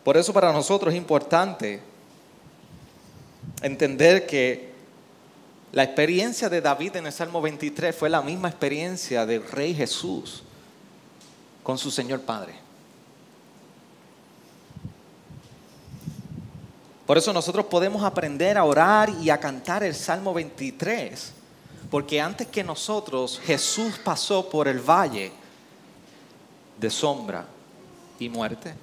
Por 0.05 0.17
eso 0.17 0.33
para 0.33 0.53
nosotros 0.53 0.93
es 0.93 0.99
importante 0.99 1.83
entender 3.62 4.27
que 4.27 4.73
la 5.73 5.83
experiencia 5.83 6.49
de 6.49 6.61
David 6.61 6.97
en 6.97 7.07
el 7.07 7.12
Salmo 7.12 7.40
23 7.40 7.94
fue 7.94 8.09
la 8.09 8.23
misma 8.23 8.49
experiencia 8.49 9.27
del 9.27 9.47
Rey 9.47 9.75
Jesús 9.75 10.42
con 11.62 11.77
su 11.77 11.90
Señor 11.90 12.23
Padre. 12.23 12.55
Por 17.07 17.16
eso 17.16 17.33
nosotros 17.33 17.66
podemos 17.66 18.03
aprender 18.03 18.59
a 18.59 18.64
orar 18.64 19.11
y 19.23 19.31
a 19.31 19.38
cantar 19.38 19.83
el 19.83 19.94
Salmo 19.94 20.35
23, 20.35 21.33
porque 21.90 22.21
antes 22.21 22.47
que 22.49 22.62
nosotros 22.62 23.40
Jesús 23.44 23.99
pasó 24.03 24.49
por 24.49 24.68
el 24.68 24.79
valle 24.79 25.33
de 26.79 26.90
sombra 26.90 27.47
y 28.18 28.29
muerte. 28.29 28.75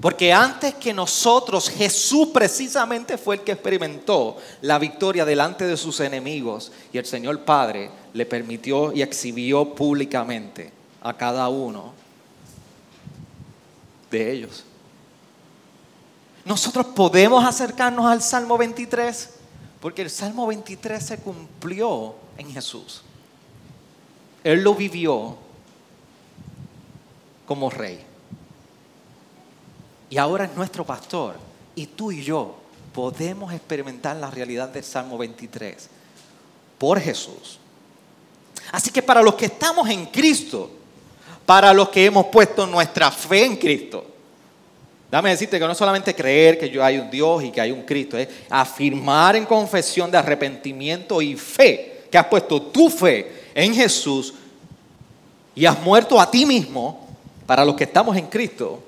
Porque 0.00 0.32
antes 0.32 0.74
que 0.74 0.94
nosotros, 0.94 1.68
Jesús 1.68 2.28
precisamente 2.28 3.18
fue 3.18 3.36
el 3.36 3.40
que 3.42 3.52
experimentó 3.52 4.36
la 4.62 4.78
victoria 4.78 5.24
delante 5.24 5.66
de 5.66 5.76
sus 5.76 5.98
enemigos 5.98 6.70
y 6.92 6.98
el 6.98 7.06
Señor 7.06 7.40
Padre 7.40 7.90
le 8.12 8.24
permitió 8.24 8.92
y 8.92 9.02
exhibió 9.02 9.74
públicamente 9.74 10.72
a 11.00 11.16
cada 11.16 11.48
uno 11.48 11.92
de 14.10 14.32
ellos. 14.32 14.64
Nosotros 16.44 16.86
podemos 16.86 17.44
acercarnos 17.44 18.06
al 18.06 18.22
Salmo 18.22 18.56
23 18.56 19.30
porque 19.80 20.02
el 20.02 20.10
Salmo 20.10 20.46
23 20.46 21.04
se 21.04 21.18
cumplió 21.18 22.14
en 22.36 22.52
Jesús. 22.52 23.02
Él 24.44 24.62
lo 24.62 24.76
vivió 24.76 25.36
como 27.46 27.68
rey 27.68 28.07
y 30.10 30.18
ahora 30.18 30.44
es 30.44 30.54
nuestro 30.54 30.84
pastor. 30.84 31.36
Y 31.74 31.86
tú 31.86 32.10
y 32.10 32.22
yo 32.22 32.56
podemos 32.92 33.52
experimentar 33.52 34.16
la 34.16 34.30
realidad 34.30 34.68
del 34.68 34.84
Salmo 34.84 35.18
23 35.18 35.88
por 36.78 37.00
Jesús. 37.00 37.58
Así 38.72 38.90
que 38.90 39.02
para 39.02 39.22
los 39.22 39.34
que 39.34 39.46
estamos 39.46 39.88
en 39.88 40.06
Cristo, 40.06 40.70
para 41.46 41.72
los 41.72 41.88
que 41.90 42.04
hemos 42.04 42.26
puesto 42.26 42.66
nuestra 42.66 43.10
fe 43.10 43.44
en 43.44 43.56
Cristo, 43.56 44.04
dame 45.10 45.30
decirte 45.30 45.58
que 45.58 45.64
no 45.64 45.72
es 45.72 45.78
solamente 45.78 46.14
creer 46.14 46.58
que 46.58 46.68
yo 46.68 46.84
hay 46.84 46.98
un 46.98 47.10
Dios 47.10 47.44
y 47.44 47.50
que 47.50 47.60
hay 47.60 47.70
un 47.70 47.82
Cristo, 47.82 48.18
es 48.18 48.28
afirmar 48.50 49.36
en 49.36 49.46
confesión 49.46 50.10
de 50.10 50.18
arrepentimiento 50.18 51.22
y 51.22 51.36
fe, 51.36 52.04
que 52.10 52.18
has 52.18 52.26
puesto 52.26 52.60
tu 52.60 52.90
fe 52.90 53.50
en 53.54 53.74
Jesús 53.74 54.34
y 55.54 55.64
has 55.66 55.80
muerto 55.80 56.20
a 56.20 56.30
ti 56.30 56.44
mismo, 56.44 57.06
para 57.46 57.64
los 57.64 57.74
que 57.74 57.84
estamos 57.84 58.14
en 58.16 58.26
Cristo, 58.26 58.82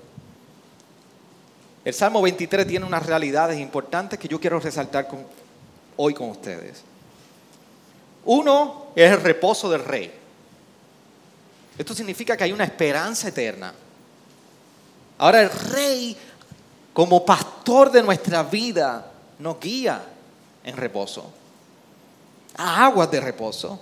el 1.85 1.95
Salmo 1.95 2.21
23 2.21 2.67
tiene 2.67 2.85
unas 2.85 3.07
realidades 3.07 3.59
importantes 3.59 4.19
que 4.19 4.29
yo 4.29 4.39
quiero 4.39 4.61
resaltar 4.61 5.09
hoy 5.97 6.15
con 6.15 6.31
ustedes. 6.31 6.83
Uno 8.25 8.87
es 8.95 9.11
el 9.11 9.21
reposo 9.21 9.71
del 9.71 9.85
rey. 9.85 10.13
Esto 11.79 11.95
significa 11.95 12.37
que 12.37 12.45
hay 12.45 12.53
una 12.53 12.65
esperanza 12.65 13.29
eterna. 13.29 13.73
Ahora 15.17 15.41
el 15.41 15.51
rey, 15.51 16.17
como 16.93 17.25
pastor 17.25 17.91
de 17.91 18.03
nuestra 18.03 18.43
vida, 18.43 19.11
nos 19.39 19.59
guía 19.59 20.03
en 20.63 20.77
reposo, 20.77 21.33
a 22.57 22.85
aguas 22.85 23.11
de 23.11 23.21
reposo. 23.21 23.81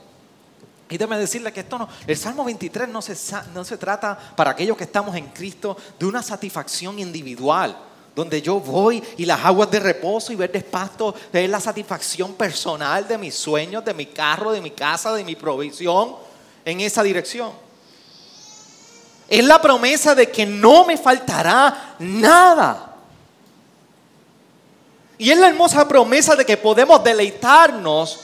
Y 0.88 0.96
déjeme 0.96 1.18
decirle 1.18 1.52
que 1.52 1.61
esto 1.61 1.78
no, 1.78 1.88
el 2.06 2.16
Salmo 2.16 2.44
23 2.44 2.88
no 2.88 3.02
se, 3.02 3.16
no 3.52 3.64
se 3.64 3.76
trata 3.76 4.16
para 4.37 4.52
aquellos 4.52 4.76
que 4.76 4.84
estamos 4.84 5.16
en 5.16 5.26
Cristo 5.26 5.76
de 5.98 6.06
una 6.06 6.22
satisfacción 6.22 6.98
individual 7.00 7.88
donde 8.18 8.42
yo 8.42 8.59
voy 8.59 9.00
y 9.16 9.24
las 9.24 9.44
aguas 9.44 9.70
de 9.70 9.78
reposo 9.78 10.33
y 10.33 10.35
ver 10.35 10.50
despasto 10.50 11.14
es 11.33 11.48
la 11.48 11.61
satisfacción 11.61 12.35
personal 12.35 13.07
de 13.07 13.16
mis 13.16 13.37
sueños, 13.37 13.85
de 13.85 13.94
mi 13.94 14.07
carro, 14.07 14.50
de 14.50 14.61
mi 14.61 14.72
casa, 14.72 15.14
de 15.14 15.22
mi 15.22 15.37
provisión 15.37 16.16
en 16.64 16.81
esa 16.81 17.04
dirección. 17.04 17.52
Es 19.28 19.44
la 19.44 19.62
promesa 19.62 20.16
de 20.16 20.28
que 20.33 20.44
no 20.44 20.85
me 20.85 20.98
faltará 20.98 21.94
nada. 22.00 22.96
Y 25.16 25.31
es 25.31 25.38
la 25.38 25.46
hermosa 25.46 25.87
promesa 25.87 26.35
de 26.35 26.44
que 26.44 26.57
podemos 26.57 27.04
deleitarnos 27.04 28.18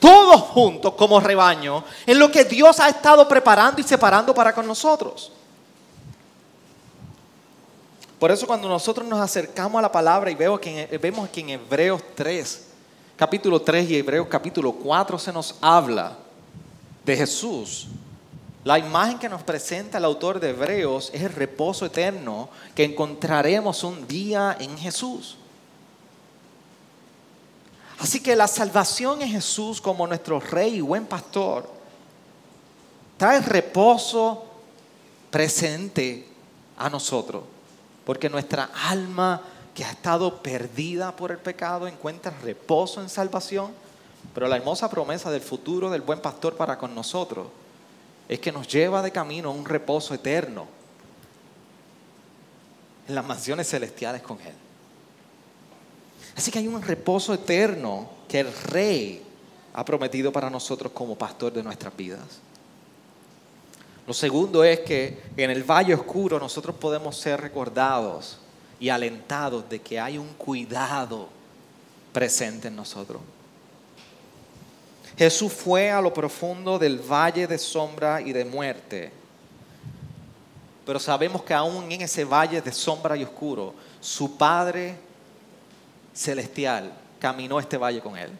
todos 0.00 0.40
juntos 0.40 0.94
como 0.94 1.20
rebaño 1.20 1.84
en 2.06 2.18
lo 2.18 2.32
que 2.32 2.44
Dios 2.44 2.80
ha 2.80 2.88
estado 2.88 3.28
preparando 3.28 3.78
y 3.82 3.84
separando 3.84 4.34
para 4.34 4.54
con 4.54 4.66
nosotros. 4.66 5.32
Por 8.18 8.30
eso 8.30 8.46
cuando 8.46 8.68
nosotros 8.68 9.06
nos 9.06 9.20
acercamos 9.20 9.78
a 9.78 9.82
la 9.82 9.92
palabra 9.92 10.30
y 10.30 10.34
veo 10.34 10.60
que 10.60 10.86
vemos 11.00 11.28
que 11.28 11.40
en 11.40 11.50
Hebreos 11.50 12.00
3, 12.14 12.66
capítulo 13.16 13.60
3 13.60 13.90
y 13.90 13.96
Hebreos 13.96 14.28
capítulo 14.28 14.72
4 14.72 15.18
se 15.18 15.32
nos 15.32 15.56
habla 15.60 16.16
de 17.04 17.16
Jesús. 17.16 17.88
La 18.62 18.78
imagen 18.78 19.18
que 19.18 19.28
nos 19.28 19.42
presenta 19.42 19.98
el 19.98 20.04
autor 20.04 20.40
de 20.40 20.50
Hebreos 20.50 21.10
es 21.12 21.22
el 21.22 21.32
reposo 21.32 21.84
eterno 21.84 22.48
que 22.74 22.84
encontraremos 22.84 23.84
un 23.84 24.06
día 24.06 24.56
en 24.58 24.78
Jesús. 24.78 25.36
Así 27.98 28.20
que 28.20 28.34
la 28.34 28.48
salvación 28.48 29.22
en 29.22 29.28
Jesús 29.28 29.80
como 29.80 30.06
nuestro 30.06 30.40
rey 30.40 30.76
y 30.76 30.80
buen 30.80 31.04
pastor 31.04 31.68
trae 33.18 33.40
reposo 33.40 34.44
presente 35.30 36.26
a 36.78 36.88
nosotros. 36.88 37.44
Porque 38.04 38.28
nuestra 38.28 38.70
alma 38.88 39.40
que 39.74 39.84
ha 39.84 39.90
estado 39.90 40.42
perdida 40.42 41.14
por 41.16 41.32
el 41.32 41.38
pecado 41.38 41.88
encuentra 41.88 42.32
reposo 42.42 43.00
en 43.00 43.08
salvación. 43.08 43.72
Pero 44.32 44.48
la 44.48 44.56
hermosa 44.56 44.88
promesa 44.88 45.30
del 45.30 45.42
futuro 45.42 45.90
del 45.90 46.02
buen 46.02 46.20
pastor 46.20 46.56
para 46.56 46.78
con 46.78 46.94
nosotros 46.94 47.48
es 48.28 48.40
que 48.40 48.52
nos 48.52 48.68
lleva 48.68 49.02
de 49.02 49.10
camino 49.10 49.50
a 49.50 49.52
un 49.52 49.64
reposo 49.64 50.14
eterno 50.14 50.66
en 53.06 53.14
las 53.14 53.26
mansiones 53.26 53.68
celestiales 53.68 54.22
con 54.22 54.40
Él. 54.40 54.54
Así 56.36 56.50
que 56.50 56.58
hay 56.58 56.68
un 56.68 56.82
reposo 56.82 57.34
eterno 57.34 58.08
que 58.28 58.40
el 58.40 58.52
Rey 58.52 59.22
ha 59.74 59.84
prometido 59.84 60.32
para 60.32 60.50
nosotros 60.50 60.92
como 60.92 61.16
pastor 61.16 61.52
de 61.52 61.62
nuestras 61.62 61.94
vidas. 61.96 62.40
Lo 64.06 64.12
segundo 64.12 64.62
es 64.64 64.80
que 64.80 65.22
en 65.36 65.50
el 65.50 65.64
valle 65.64 65.94
oscuro 65.94 66.38
nosotros 66.38 66.76
podemos 66.76 67.16
ser 67.16 67.40
recordados 67.40 68.38
y 68.78 68.90
alentados 68.90 69.68
de 69.68 69.80
que 69.80 69.98
hay 69.98 70.18
un 70.18 70.28
cuidado 70.34 71.28
presente 72.12 72.68
en 72.68 72.76
nosotros. 72.76 73.22
Jesús 75.16 75.52
fue 75.52 75.90
a 75.90 76.00
lo 76.00 76.12
profundo 76.12 76.78
del 76.78 76.98
valle 76.98 77.46
de 77.46 77.56
sombra 77.56 78.20
y 78.20 78.32
de 78.32 78.44
muerte. 78.44 79.12
Pero 80.84 80.98
sabemos 80.98 81.42
que 81.42 81.54
aún 81.54 81.90
en 81.90 82.02
ese 82.02 82.24
valle 82.24 82.60
de 82.60 82.72
sombra 82.72 83.16
y 83.16 83.24
oscuro, 83.24 83.74
su 84.00 84.36
Padre 84.36 84.96
celestial 86.12 86.92
caminó 87.18 87.58
este 87.58 87.78
valle 87.78 88.00
con 88.00 88.18
él. 88.18 88.30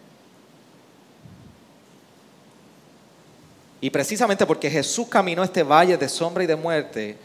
Y 3.84 3.90
precisamente 3.90 4.46
porque 4.46 4.70
Jesús 4.70 5.08
caminó 5.08 5.44
este 5.44 5.62
valle 5.62 5.98
de 5.98 6.08
sombra 6.08 6.42
y 6.42 6.46
de 6.46 6.56
muerte, 6.56 7.18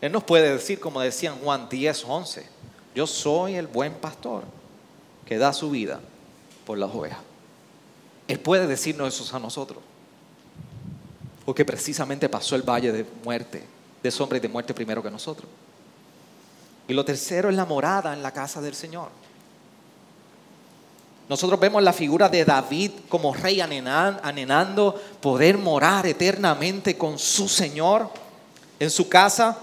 Él 0.00 0.10
nos 0.10 0.24
puede 0.24 0.52
decir, 0.52 0.80
como 0.80 1.00
decía 1.00 1.30
en 1.30 1.36
Juan 1.36 1.68
10, 1.68 2.04
11, 2.08 2.44
yo 2.92 3.06
soy 3.06 3.54
el 3.54 3.68
buen 3.68 3.92
pastor 3.94 4.42
que 5.24 5.38
da 5.38 5.52
su 5.52 5.70
vida 5.70 6.00
por 6.66 6.76
las 6.76 6.92
ovejas. 6.92 7.20
Él 8.26 8.40
puede 8.40 8.66
decirnos 8.66 9.14
eso 9.14 9.36
a 9.36 9.38
nosotros. 9.38 9.78
Porque 11.44 11.64
precisamente 11.64 12.28
pasó 12.28 12.56
el 12.56 12.68
valle 12.68 12.90
de 12.90 13.06
muerte, 13.22 13.62
de 14.02 14.10
sombra 14.10 14.38
y 14.38 14.40
de 14.40 14.48
muerte 14.48 14.74
primero 14.74 15.04
que 15.04 15.10
nosotros. 15.12 15.48
Y 16.88 16.94
lo 16.94 17.04
tercero 17.04 17.48
es 17.48 17.54
la 17.54 17.64
morada 17.64 18.12
en 18.12 18.24
la 18.24 18.32
casa 18.32 18.60
del 18.60 18.74
Señor. 18.74 19.10
Nosotros 21.32 21.58
vemos 21.58 21.82
la 21.82 21.94
figura 21.94 22.28
de 22.28 22.44
David 22.44 22.90
como 23.08 23.32
rey 23.32 23.58
anhelando 23.58 24.94
poder 25.18 25.56
morar 25.56 26.04
eternamente 26.06 26.98
con 26.98 27.18
su 27.18 27.48
Señor 27.48 28.10
en 28.78 28.90
su 28.90 29.08
casa. 29.08 29.56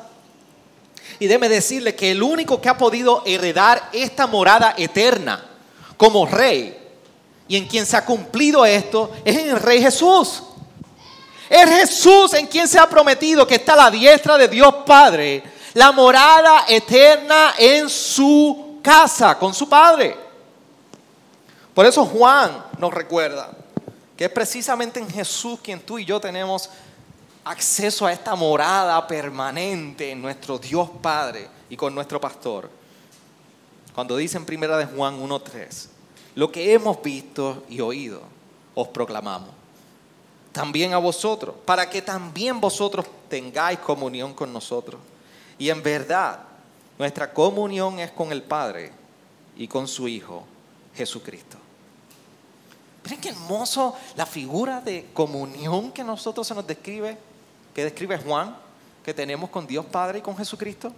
Y 1.19 1.27
déme 1.27 1.47
decirle 1.47 1.93
que 1.93 2.09
el 2.09 2.23
único 2.23 2.59
que 2.59 2.69
ha 2.69 2.75
podido 2.75 3.21
heredar 3.23 3.87
esta 3.93 4.25
morada 4.25 4.73
eterna 4.79 5.45
como 5.95 6.25
rey 6.25 6.75
y 7.47 7.55
en 7.55 7.67
quien 7.67 7.85
se 7.85 7.97
ha 7.97 8.03
cumplido 8.03 8.65
esto 8.65 9.11
es 9.23 9.37
en 9.37 9.49
el 9.49 9.59
rey 9.59 9.79
Jesús. 9.79 10.41
Es 11.47 11.69
Jesús 11.69 12.33
en 12.33 12.47
quien 12.47 12.67
se 12.67 12.79
ha 12.79 12.89
prometido 12.89 13.45
que 13.45 13.53
está 13.53 13.75
la 13.75 13.91
diestra 13.91 14.39
de 14.39 14.47
Dios 14.47 14.73
Padre, 14.87 15.43
la 15.75 15.91
morada 15.91 16.65
eterna 16.67 17.53
en 17.59 17.87
su 17.87 18.79
casa 18.81 19.37
con 19.37 19.53
su 19.53 19.69
Padre. 19.69 20.28
Por 21.79 21.85
eso 21.85 22.05
Juan 22.05 22.65
nos 22.77 22.93
recuerda 22.93 23.51
que 24.17 24.25
es 24.25 24.31
precisamente 24.31 24.99
en 24.99 25.09
Jesús 25.09 25.61
quien 25.63 25.79
tú 25.79 25.97
y 25.97 26.03
yo 26.03 26.19
tenemos 26.19 26.69
acceso 27.45 28.05
a 28.05 28.11
esta 28.11 28.35
morada 28.35 29.07
permanente 29.07 30.11
en 30.11 30.21
nuestro 30.21 30.59
Dios 30.59 30.89
Padre 31.01 31.47
y 31.69 31.77
con 31.77 31.95
nuestro 31.95 32.19
pastor. 32.19 32.69
Cuando 33.95 34.17
dice 34.17 34.35
en 34.35 34.43
primera 34.43 34.75
de 34.75 34.87
Juan 34.87 35.21
1:3, 35.21 35.87
lo 36.35 36.51
que 36.51 36.73
hemos 36.73 37.01
visto 37.01 37.63
y 37.69 37.79
oído 37.79 38.23
os 38.75 38.89
proclamamos. 38.89 39.51
También 40.51 40.91
a 40.91 40.97
vosotros, 40.97 41.55
para 41.63 41.89
que 41.89 42.01
también 42.01 42.59
vosotros 42.59 43.05
tengáis 43.29 43.79
comunión 43.79 44.33
con 44.33 44.51
nosotros. 44.51 44.99
Y 45.57 45.69
en 45.69 45.81
verdad, 45.81 46.39
nuestra 46.97 47.31
comunión 47.31 47.99
es 47.99 48.11
con 48.11 48.33
el 48.33 48.43
Padre 48.43 48.91
y 49.55 49.65
con 49.69 49.87
su 49.87 50.09
Hijo, 50.09 50.43
Jesucristo. 50.93 51.58
Miren 53.03 53.21
qué 53.21 53.29
hermoso 53.29 53.95
la 54.15 54.25
figura 54.25 54.81
de 54.81 55.09
comunión 55.13 55.91
que 55.91 56.03
nosotros 56.03 56.45
se 56.47 56.53
nos 56.53 56.67
describe, 56.67 57.17
que 57.73 57.83
describe 57.83 58.17
Juan, 58.17 58.55
que 59.03 59.13
tenemos 59.13 59.49
con 59.49 59.65
Dios 59.65 59.85
Padre 59.85 60.19
y 60.19 60.21
con 60.21 60.35
Jesucristo. 60.37 60.91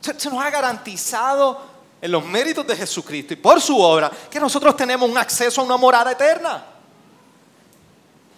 Se, 0.00 0.30
nos 0.30 0.42
ha 0.42 0.50
garantizado 0.50 1.60
en 2.00 2.10
los 2.10 2.24
méritos 2.24 2.66
de 2.66 2.76
Jesucristo 2.76 3.32
y 3.34 3.36
por 3.36 3.60
su 3.60 3.80
obra 3.80 4.10
que 4.28 4.40
nosotros 4.40 4.76
tenemos 4.76 5.08
un 5.08 5.16
acceso 5.16 5.60
a 5.60 5.64
una 5.64 5.76
morada 5.76 6.10
eterna 6.10 6.66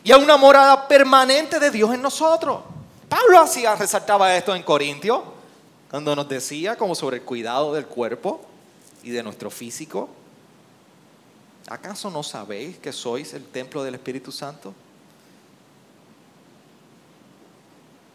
y 0.04 0.12
a 0.12 0.18
una 0.18 0.36
morada 0.36 0.86
permanente 0.86 1.58
de 1.58 1.70
Dios 1.70 1.94
en 1.94 2.02
nosotros. 2.02 2.60
Pablo 3.08 3.40
hacía, 3.40 3.74
resaltaba 3.74 4.36
esto 4.36 4.54
en 4.54 4.62
Corintios, 4.62 5.22
cuando 5.90 6.14
nos 6.14 6.28
decía 6.28 6.76
como 6.76 6.94
sobre 6.94 7.18
el 7.18 7.22
cuidado 7.22 7.72
del 7.72 7.86
cuerpo 7.86 8.42
y 9.02 9.10
de 9.10 9.22
nuestro 9.22 9.50
físico. 9.50 10.10
¿Acaso 11.68 12.10
no 12.10 12.22
sabéis 12.22 12.78
que 12.78 12.92
sois 12.92 13.32
el 13.32 13.46
templo 13.46 13.82
del 13.82 13.94
Espíritu 13.94 14.30
Santo? 14.30 14.74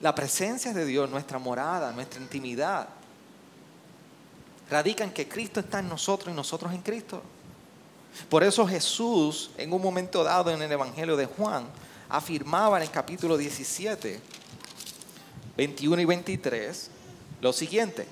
La 0.01 0.13
presencia 0.13 0.71
de 0.71 0.85
Dios, 0.85 1.09
nuestra 1.09 1.39
morada, 1.39 1.91
nuestra 1.91 2.21
intimidad, 2.21 2.87
radica 4.69 5.03
en 5.03 5.11
que 5.11 5.27
Cristo 5.27 5.59
está 5.59 5.79
en 5.79 5.89
nosotros 5.89 6.31
y 6.31 6.35
nosotros 6.35 6.71
en 6.73 6.81
Cristo. 6.81 7.21
Por 8.29 8.43
eso 8.43 8.67
Jesús, 8.67 9.51
en 9.57 9.73
un 9.73 9.81
momento 9.81 10.23
dado 10.23 10.51
en 10.51 10.61
el 10.61 10.71
Evangelio 10.71 11.17
de 11.17 11.25
Juan, 11.25 11.65
afirmaba 12.07 12.77
en 12.77 12.83
el 12.83 12.91
capítulo 12.91 13.35
17, 13.35 14.21
21 15.57 16.01
y 16.01 16.05
23, 16.05 16.91
lo 17.41 17.51
siguiente. 17.51 18.07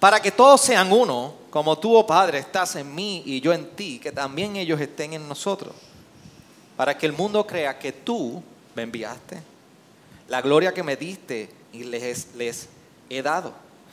Para 0.00 0.20
que 0.20 0.32
todos 0.32 0.60
sean 0.60 0.92
uno, 0.92 1.43
como 1.54 1.78
tú, 1.78 1.94
oh 1.94 2.04
Padre, 2.04 2.38
estás 2.38 2.74
en 2.74 2.92
mí 2.92 3.22
y 3.24 3.40
yo 3.40 3.52
en 3.52 3.76
ti, 3.76 4.00
que 4.00 4.10
también 4.10 4.56
ellos 4.56 4.80
estén 4.80 5.12
en 5.12 5.28
nosotros, 5.28 5.72
para 6.76 6.98
que 6.98 7.06
el 7.06 7.12
mundo 7.12 7.46
crea 7.46 7.78
que 7.78 7.92
tú 7.92 8.42
me 8.74 8.82
enviaste, 8.82 9.40
la 10.26 10.42
gloria 10.42 10.74
que 10.74 10.82
me 10.82 10.96
diste 10.96 11.48
y 11.72 11.84
les, 11.84 12.34
les 12.34 12.68
he 13.08 13.22
dado, 13.22 13.52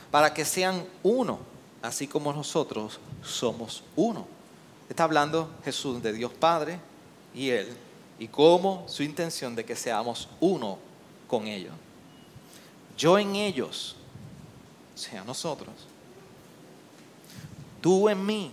para 0.10 0.34
que 0.34 0.44
sean 0.44 0.84
uno, 1.04 1.38
así 1.84 2.08
como 2.08 2.34
nosotros 2.34 3.00
somos 3.22 3.84
uno. 3.96 4.26
Está 4.90 5.04
hablando 5.04 5.52
Jesús 5.64 6.02
de 6.02 6.14
Dios 6.14 6.32
Padre 6.34 6.80
y 7.36 7.50
Él, 7.50 7.78
y 8.18 8.28
cómo 8.28 8.86
su 8.88 9.04
intención 9.04 9.56
de 9.56 9.66
que 9.66 9.76
seamos 9.76 10.30
uno 10.40 10.80
con 11.28 11.46
ellos. 11.46 11.76
Yo 12.98 13.20
en 13.20 13.36
ellos, 13.36 13.98
sea, 14.96 15.24
nosotros, 15.24 15.91
tú 17.82 18.08
en 18.08 18.26
mí, 18.26 18.52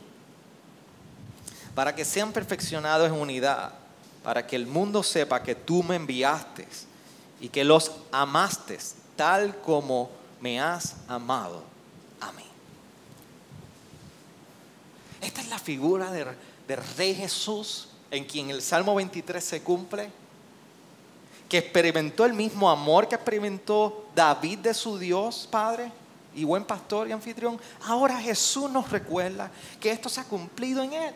para 1.74 1.94
que 1.94 2.04
sean 2.04 2.32
perfeccionados 2.32 3.06
en 3.08 3.14
unidad, 3.14 3.72
para 4.24 4.46
que 4.46 4.56
el 4.56 4.66
mundo 4.66 5.02
sepa 5.02 5.42
que 5.42 5.54
tú 5.54 5.82
me 5.82 5.96
enviaste 5.96 6.66
y 7.40 7.48
que 7.48 7.62
los 7.62 7.92
amaste 8.10 8.78
tal 9.14 9.56
como 9.60 10.10
me 10.40 10.60
has 10.60 10.96
amado 11.06 11.62
a 12.20 12.32
mí. 12.32 12.44
Esta 15.20 15.40
es 15.40 15.48
la 15.48 15.58
figura 15.58 16.10
del, 16.10 16.28
Rey 16.96 17.14
Jesús 17.14 17.88
en 18.10 18.24
quien 18.24 18.50
el 18.50 18.60
Salmo 18.60 18.94
23 18.94 19.42
se 19.42 19.62
cumple, 19.62 20.10
que 21.48 21.58
experimentó 21.58 22.26
el 22.26 22.34
mismo 22.34 22.68
amor 22.68 23.08
que 23.08 23.14
experimentó 23.14 24.06
David 24.14 24.58
de 24.58 24.74
su 24.74 24.98
Dios 24.98 25.48
Padre 25.50 25.90
y 26.34 26.44
buen 26.44 26.64
pastor 26.64 27.08
y 27.08 27.12
anfitrión, 27.12 27.60
ahora 27.84 28.20
Jesús 28.20 28.70
nos 28.70 28.90
recuerda 28.90 29.50
que 29.80 29.90
esto 29.90 30.08
se 30.08 30.20
ha 30.20 30.24
cumplido 30.24 30.82
en 30.82 30.92
Él. 30.92 31.14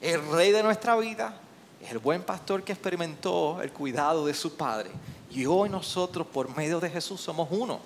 El 0.00 0.28
rey 0.30 0.52
de 0.52 0.62
nuestra 0.62 0.96
vida 0.96 1.40
es 1.80 1.90
el 1.90 1.98
buen 1.98 2.22
pastor 2.22 2.62
que 2.62 2.72
experimentó 2.72 3.62
el 3.62 3.72
cuidado 3.72 4.26
de 4.26 4.34
su 4.34 4.56
Padre. 4.56 4.90
Y 5.30 5.46
hoy 5.46 5.68
nosotros, 5.68 6.26
por 6.26 6.54
medio 6.56 6.80
de 6.80 6.90
Jesús, 6.90 7.20
somos 7.20 7.48
uno 7.50 7.80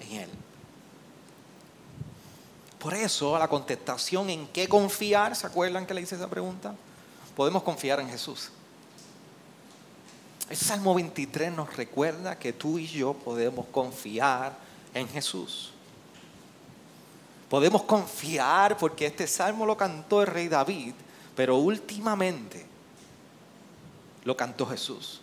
en 0.00 0.20
Él. 0.20 0.30
Por 2.78 2.94
eso 2.94 3.38
la 3.38 3.46
contestación 3.46 4.28
en 4.28 4.48
qué 4.48 4.66
confiar, 4.66 5.36
¿se 5.36 5.46
acuerdan 5.46 5.86
que 5.86 5.94
le 5.94 6.00
hice 6.00 6.16
esa 6.16 6.28
pregunta? 6.28 6.74
Podemos 7.36 7.62
confiar 7.62 8.00
en 8.00 8.08
Jesús. 8.08 8.50
El 10.50 10.56
Salmo 10.56 10.92
23 10.94 11.52
nos 11.52 11.76
recuerda 11.76 12.38
que 12.38 12.52
tú 12.52 12.78
y 12.78 12.86
yo 12.86 13.14
podemos 13.14 13.66
confiar 13.66 14.54
en 14.94 15.08
Jesús. 15.08 15.70
Podemos 17.48 17.82
confiar 17.82 18.78
porque 18.78 19.06
este 19.06 19.26
salmo 19.26 19.66
lo 19.66 19.76
cantó 19.76 20.22
el 20.22 20.28
rey 20.28 20.48
David, 20.48 20.94
pero 21.36 21.56
últimamente 21.58 22.64
lo 24.24 24.36
cantó 24.36 24.66
Jesús. 24.66 25.20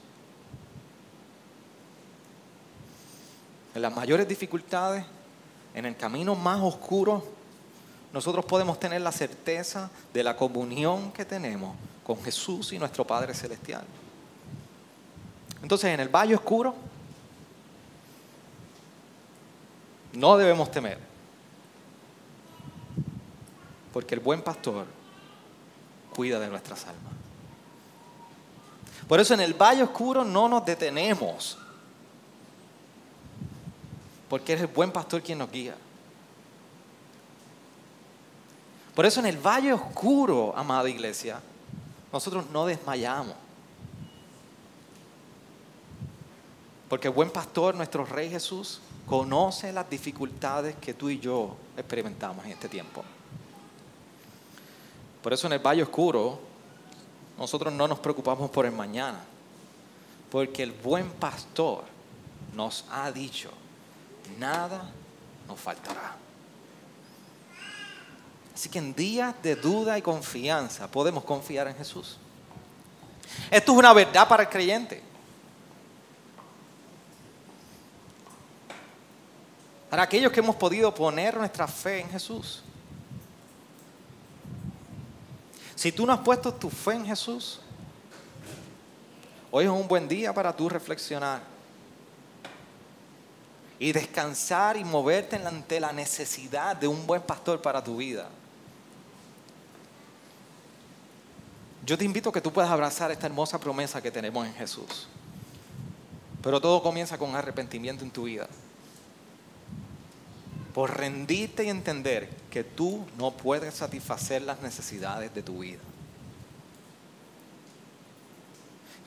En 3.73 3.81
las 3.81 3.95
mayores 3.95 4.27
dificultades, 4.27 5.05
en 5.73 5.85
el 5.85 5.95
camino 5.95 6.35
más 6.35 6.59
oscuro, 6.61 7.23
nosotros 8.11 8.45
podemos 8.45 8.79
tener 8.79 9.01
la 9.01 9.11
certeza 9.11 9.89
de 10.13 10.23
la 10.23 10.35
comunión 10.35 11.11
que 11.11 11.25
tenemos 11.25 11.75
con 12.03 12.21
Jesús 12.23 12.73
y 12.73 12.79
nuestro 12.79 13.05
Padre 13.05 13.33
Celestial. 13.33 13.83
Entonces, 15.61 15.93
en 15.93 15.99
el 15.99 16.09
valle 16.09 16.35
oscuro, 16.35 16.75
No 20.13 20.37
debemos 20.37 20.71
temer, 20.71 20.99
porque 23.93 24.15
el 24.15 24.21
buen 24.21 24.41
pastor 24.41 24.85
cuida 26.15 26.39
de 26.39 26.47
nuestras 26.47 26.85
almas. 26.85 27.13
Por 29.07 29.19
eso 29.19 29.33
en 29.33 29.39
el 29.39 29.53
valle 29.53 29.83
oscuro 29.83 30.23
no 30.23 30.49
nos 30.49 30.65
detenemos, 30.65 31.57
porque 34.29 34.53
es 34.53 34.61
el 34.61 34.67
buen 34.67 34.91
pastor 34.91 35.21
quien 35.21 35.39
nos 35.39 35.51
guía. 35.51 35.75
Por 38.95 39.05
eso 39.05 39.19
en 39.19 39.27
el 39.27 39.37
valle 39.37 39.73
oscuro, 39.73 40.53
amada 40.57 40.89
iglesia, 40.89 41.41
nosotros 42.11 42.45
no 42.51 42.65
desmayamos. 42.65 43.35
Porque 46.89 47.07
el 47.07 47.13
buen 47.13 47.29
pastor, 47.29 47.75
nuestro 47.75 48.03
Rey 48.03 48.29
Jesús, 48.29 48.81
conoce 49.09 49.73
las 49.73 49.89
dificultades 49.89 50.75
que 50.75 50.93
tú 50.93 51.09
y 51.09 51.19
yo 51.19 51.55
experimentamos 51.75 52.45
en 52.45 52.51
este 52.51 52.69
tiempo. 52.69 53.03
Por 55.23 55.33
eso 55.33 55.47
en 55.47 55.53
el 55.53 55.59
valle 55.59 55.81
oscuro 55.81 56.39
nosotros 57.37 57.73
no 57.73 57.87
nos 57.87 57.99
preocupamos 57.99 58.51
por 58.51 58.65
el 58.65 58.71
mañana, 58.71 59.19
porque 60.31 60.61
el 60.61 60.71
buen 60.71 61.09
pastor 61.09 61.85
nos 62.53 62.85
ha 62.91 63.11
dicho, 63.11 63.49
nada 64.37 64.83
nos 65.47 65.59
faltará. 65.59 66.15
Así 68.53 68.69
que 68.69 68.77
en 68.77 68.93
días 68.93 69.33
de 69.41 69.55
duda 69.55 69.97
y 69.97 70.01
confianza 70.01 70.91
podemos 70.91 71.23
confiar 71.23 71.67
en 71.67 71.75
Jesús. 71.75 72.17
Esto 73.49 73.71
es 73.71 73.77
una 73.77 73.93
verdad 73.93 74.27
para 74.27 74.43
el 74.43 74.49
creyente. 74.49 75.08
Para 79.89 80.03
aquellos 80.03 80.31
que 80.31 80.39
hemos 80.39 80.55
podido 80.55 80.93
poner 80.93 81.35
nuestra 81.35 81.67
fe 81.67 82.01
en 82.01 82.09
Jesús. 82.09 82.61
Si 85.75 85.91
tú 85.91 86.05
no 86.05 86.13
has 86.13 86.19
puesto 86.19 86.53
tu 86.53 86.69
fe 86.69 86.93
en 86.93 87.05
Jesús, 87.05 87.59
hoy 89.49 89.65
es 89.65 89.71
un 89.71 89.87
buen 89.87 90.07
día 90.07 90.33
para 90.33 90.55
tú 90.55 90.69
reflexionar 90.69 91.41
y 93.79 93.91
descansar 93.91 94.77
y 94.77 94.83
moverte 94.83 95.37
ante 95.37 95.79
la 95.79 95.91
necesidad 95.91 96.75
de 96.75 96.87
un 96.87 97.07
buen 97.07 97.21
pastor 97.21 97.61
para 97.61 97.83
tu 97.83 97.97
vida. 97.97 98.27
Yo 101.85 101.97
te 101.97 102.05
invito 102.05 102.29
a 102.29 102.33
que 102.33 102.41
tú 102.41 102.51
puedas 102.51 102.69
abrazar 102.69 103.09
esta 103.09 103.25
hermosa 103.25 103.57
promesa 103.57 104.01
que 104.01 104.11
tenemos 104.11 104.45
en 104.45 104.53
Jesús. 104.53 105.07
Pero 106.43 106.61
todo 106.61 106.83
comienza 106.83 107.17
con 107.17 107.35
arrepentimiento 107.35 108.03
en 108.03 108.11
tu 108.11 108.23
vida 108.23 108.47
por 110.79 111.03
y 111.03 111.67
entender 111.67 112.29
que 112.49 112.63
tú 112.63 113.05
no 113.17 113.31
puedes 113.31 113.73
satisfacer 113.73 114.43
las 114.43 114.61
necesidades 114.61 115.35
de 115.35 115.43
tu 115.43 115.59
vida. 115.59 115.81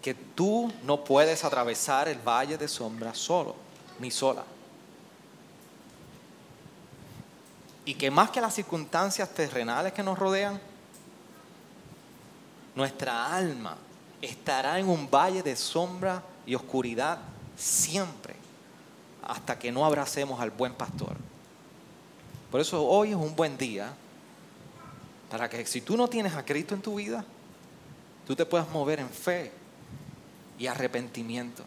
Que 0.03 0.13
tú 0.13 0.71
no 0.85 1.03
puedes 1.03 1.43
atravesar 1.47 2.09
el 2.09 2.19
valle 2.19 2.59
de 2.59 2.69
sombra 2.69 3.15
solo, 3.15 3.57
ni 3.99 4.11
sola. 4.11 4.45
Y 7.87 7.95
que 7.95 8.11
más 8.11 8.29
que 8.29 8.43
las 8.43 8.53
circunstancias 8.53 9.31
terrenales 9.31 9.95
que 9.95 10.03
nos 10.03 10.19
rodean, 10.19 10.61
nuestra 12.75 13.35
alma 13.35 13.79
estará 14.21 14.79
en 14.79 14.91
un 14.91 15.11
valle 15.11 15.43
de 15.43 15.57
sombra 15.57 16.23
y 16.45 16.55
oscuridad 16.55 17.19
siempre, 17.57 18.35
hasta 19.23 19.59
que 19.59 19.73
no 19.73 19.87
abracemos 19.87 20.39
al 20.39 20.51
buen 20.51 20.75
pastor. 20.75 21.32
Por 22.53 22.61
eso 22.61 22.87
hoy 22.87 23.13
es 23.13 23.17
un 23.17 23.35
buen 23.35 23.57
día 23.57 23.95
para 25.31 25.49
que 25.49 25.65
si 25.65 25.81
tú 25.81 25.97
no 25.97 26.07
tienes 26.07 26.35
a 26.35 26.45
Cristo 26.45 26.75
en 26.75 26.83
tu 26.83 26.97
vida, 26.97 27.25
tú 28.27 28.37
te 28.37 28.45
puedas 28.45 28.69
mover 28.69 29.01
en 29.01 29.09
fe 29.09 29.51
y 30.59 30.67
arrepentimiento. 30.67 31.65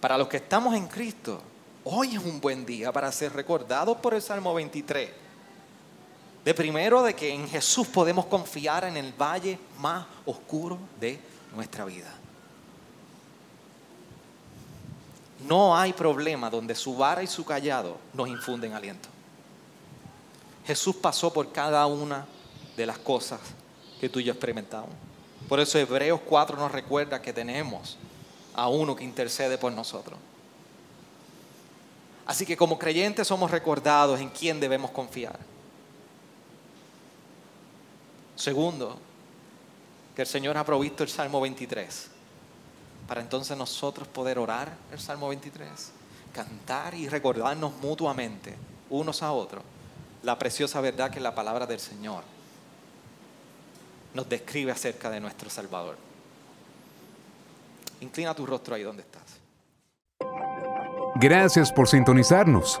Para 0.00 0.18
los 0.18 0.26
que 0.26 0.38
estamos 0.38 0.74
en 0.74 0.88
Cristo, 0.88 1.40
hoy 1.84 2.16
es 2.16 2.24
un 2.24 2.40
buen 2.40 2.66
día 2.66 2.90
para 2.90 3.12
ser 3.12 3.32
recordados 3.32 3.98
por 3.98 4.14
el 4.14 4.20
Salmo 4.20 4.52
23. 4.52 5.10
De 6.44 6.52
primero 6.52 7.04
de 7.04 7.14
que 7.14 7.32
en 7.32 7.48
Jesús 7.48 7.86
podemos 7.86 8.26
confiar 8.26 8.82
en 8.82 8.96
el 8.96 9.12
valle 9.12 9.60
más 9.78 10.06
oscuro 10.26 10.76
de 10.98 11.20
nuestra 11.54 11.84
vida. 11.84 12.12
No 15.40 15.76
hay 15.76 15.92
problema 15.92 16.48
donde 16.48 16.74
su 16.74 16.96
vara 16.96 17.22
y 17.22 17.26
su 17.26 17.44
callado 17.44 17.98
nos 18.12 18.28
infunden 18.28 18.72
aliento. 18.72 19.08
Jesús 20.66 20.96
pasó 20.96 21.32
por 21.32 21.52
cada 21.52 21.84
una 21.86 22.26
de 22.76 22.86
las 22.86 22.98
cosas 22.98 23.40
que 24.00 24.08
tú 24.08 24.20
y 24.20 24.24
yo 24.24 24.32
experimentamos. 24.32 24.90
Por 25.48 25.60
eso 25.60 25.78
Hebreos 25.78 26.20
4 26.24 26.56
nos 26.56 26.72
recuerda 26.72 27.20
que 27.20 27.32
tenemos 27.32 27.98
a 28.54 28.68
uno 28.68 28.96
que 28.96 29.04
intercede 29.04 29.58
por 29.58 29.72
nosotros. 29.72 30.18
Así 32.26 32.46
que 32.46 32.56
como 32.56 32.78
creyentes 32.78 33.28
somos 33.28 33.50
recordados 33.50 34.20
en 34.20 34.30
quién 34.30 34.58
debemos 34.58 34.90
confiar. 34.90 35.38
Segundo, 38.36 38.98
que 40.16 40.22
el 40.22 40.28
Señor 40.28 40.56
ha 40.56 40.64
provisto 40.64 41.02
el 41.02 41.10
Salmo 41.10 41.40
23 41.40 42.13
para 43.06 43.20
entonces 43.20 43.56
nosotros 43.56 44.08
poder 44.08 44.38
orar 44.38 44.72
el 44.92 44.98
Salmo 44.98 45.28
23, 45.28 45.92
cantar 46.32 46.94
y 46.94 47.08
recordarnos 47.08 47.72
mutuamente, 47.82 48.54
unos 48.90 49.22
a 49.22 49.32
otros, 49.32 49.62
la 50.22 50.38
preciosa 50.38 50.80
verdad 50.80 51.10
que 51.10 51.20
la 51.20 51.34
palabra 51.34 51.66
del 51.66 51.80
Señor 51.80 52.24
nos 54.14 54.28
describe 54.28 54.72
acerca 54.72 55.10
de 55.10 55.20
nuestro 55.20 55.50
Salvador. 55.50 55.96
Inclina 58.00 58.34
tu 58.34 58.46
rostro 58.46 58.74
ahí 58.74 58.82
donde 58.82 59.02
estás. 59.02 59.22
Gracias 61.16 61.72
por 61.72 61.88
sintonizarnos. 61.88 62.80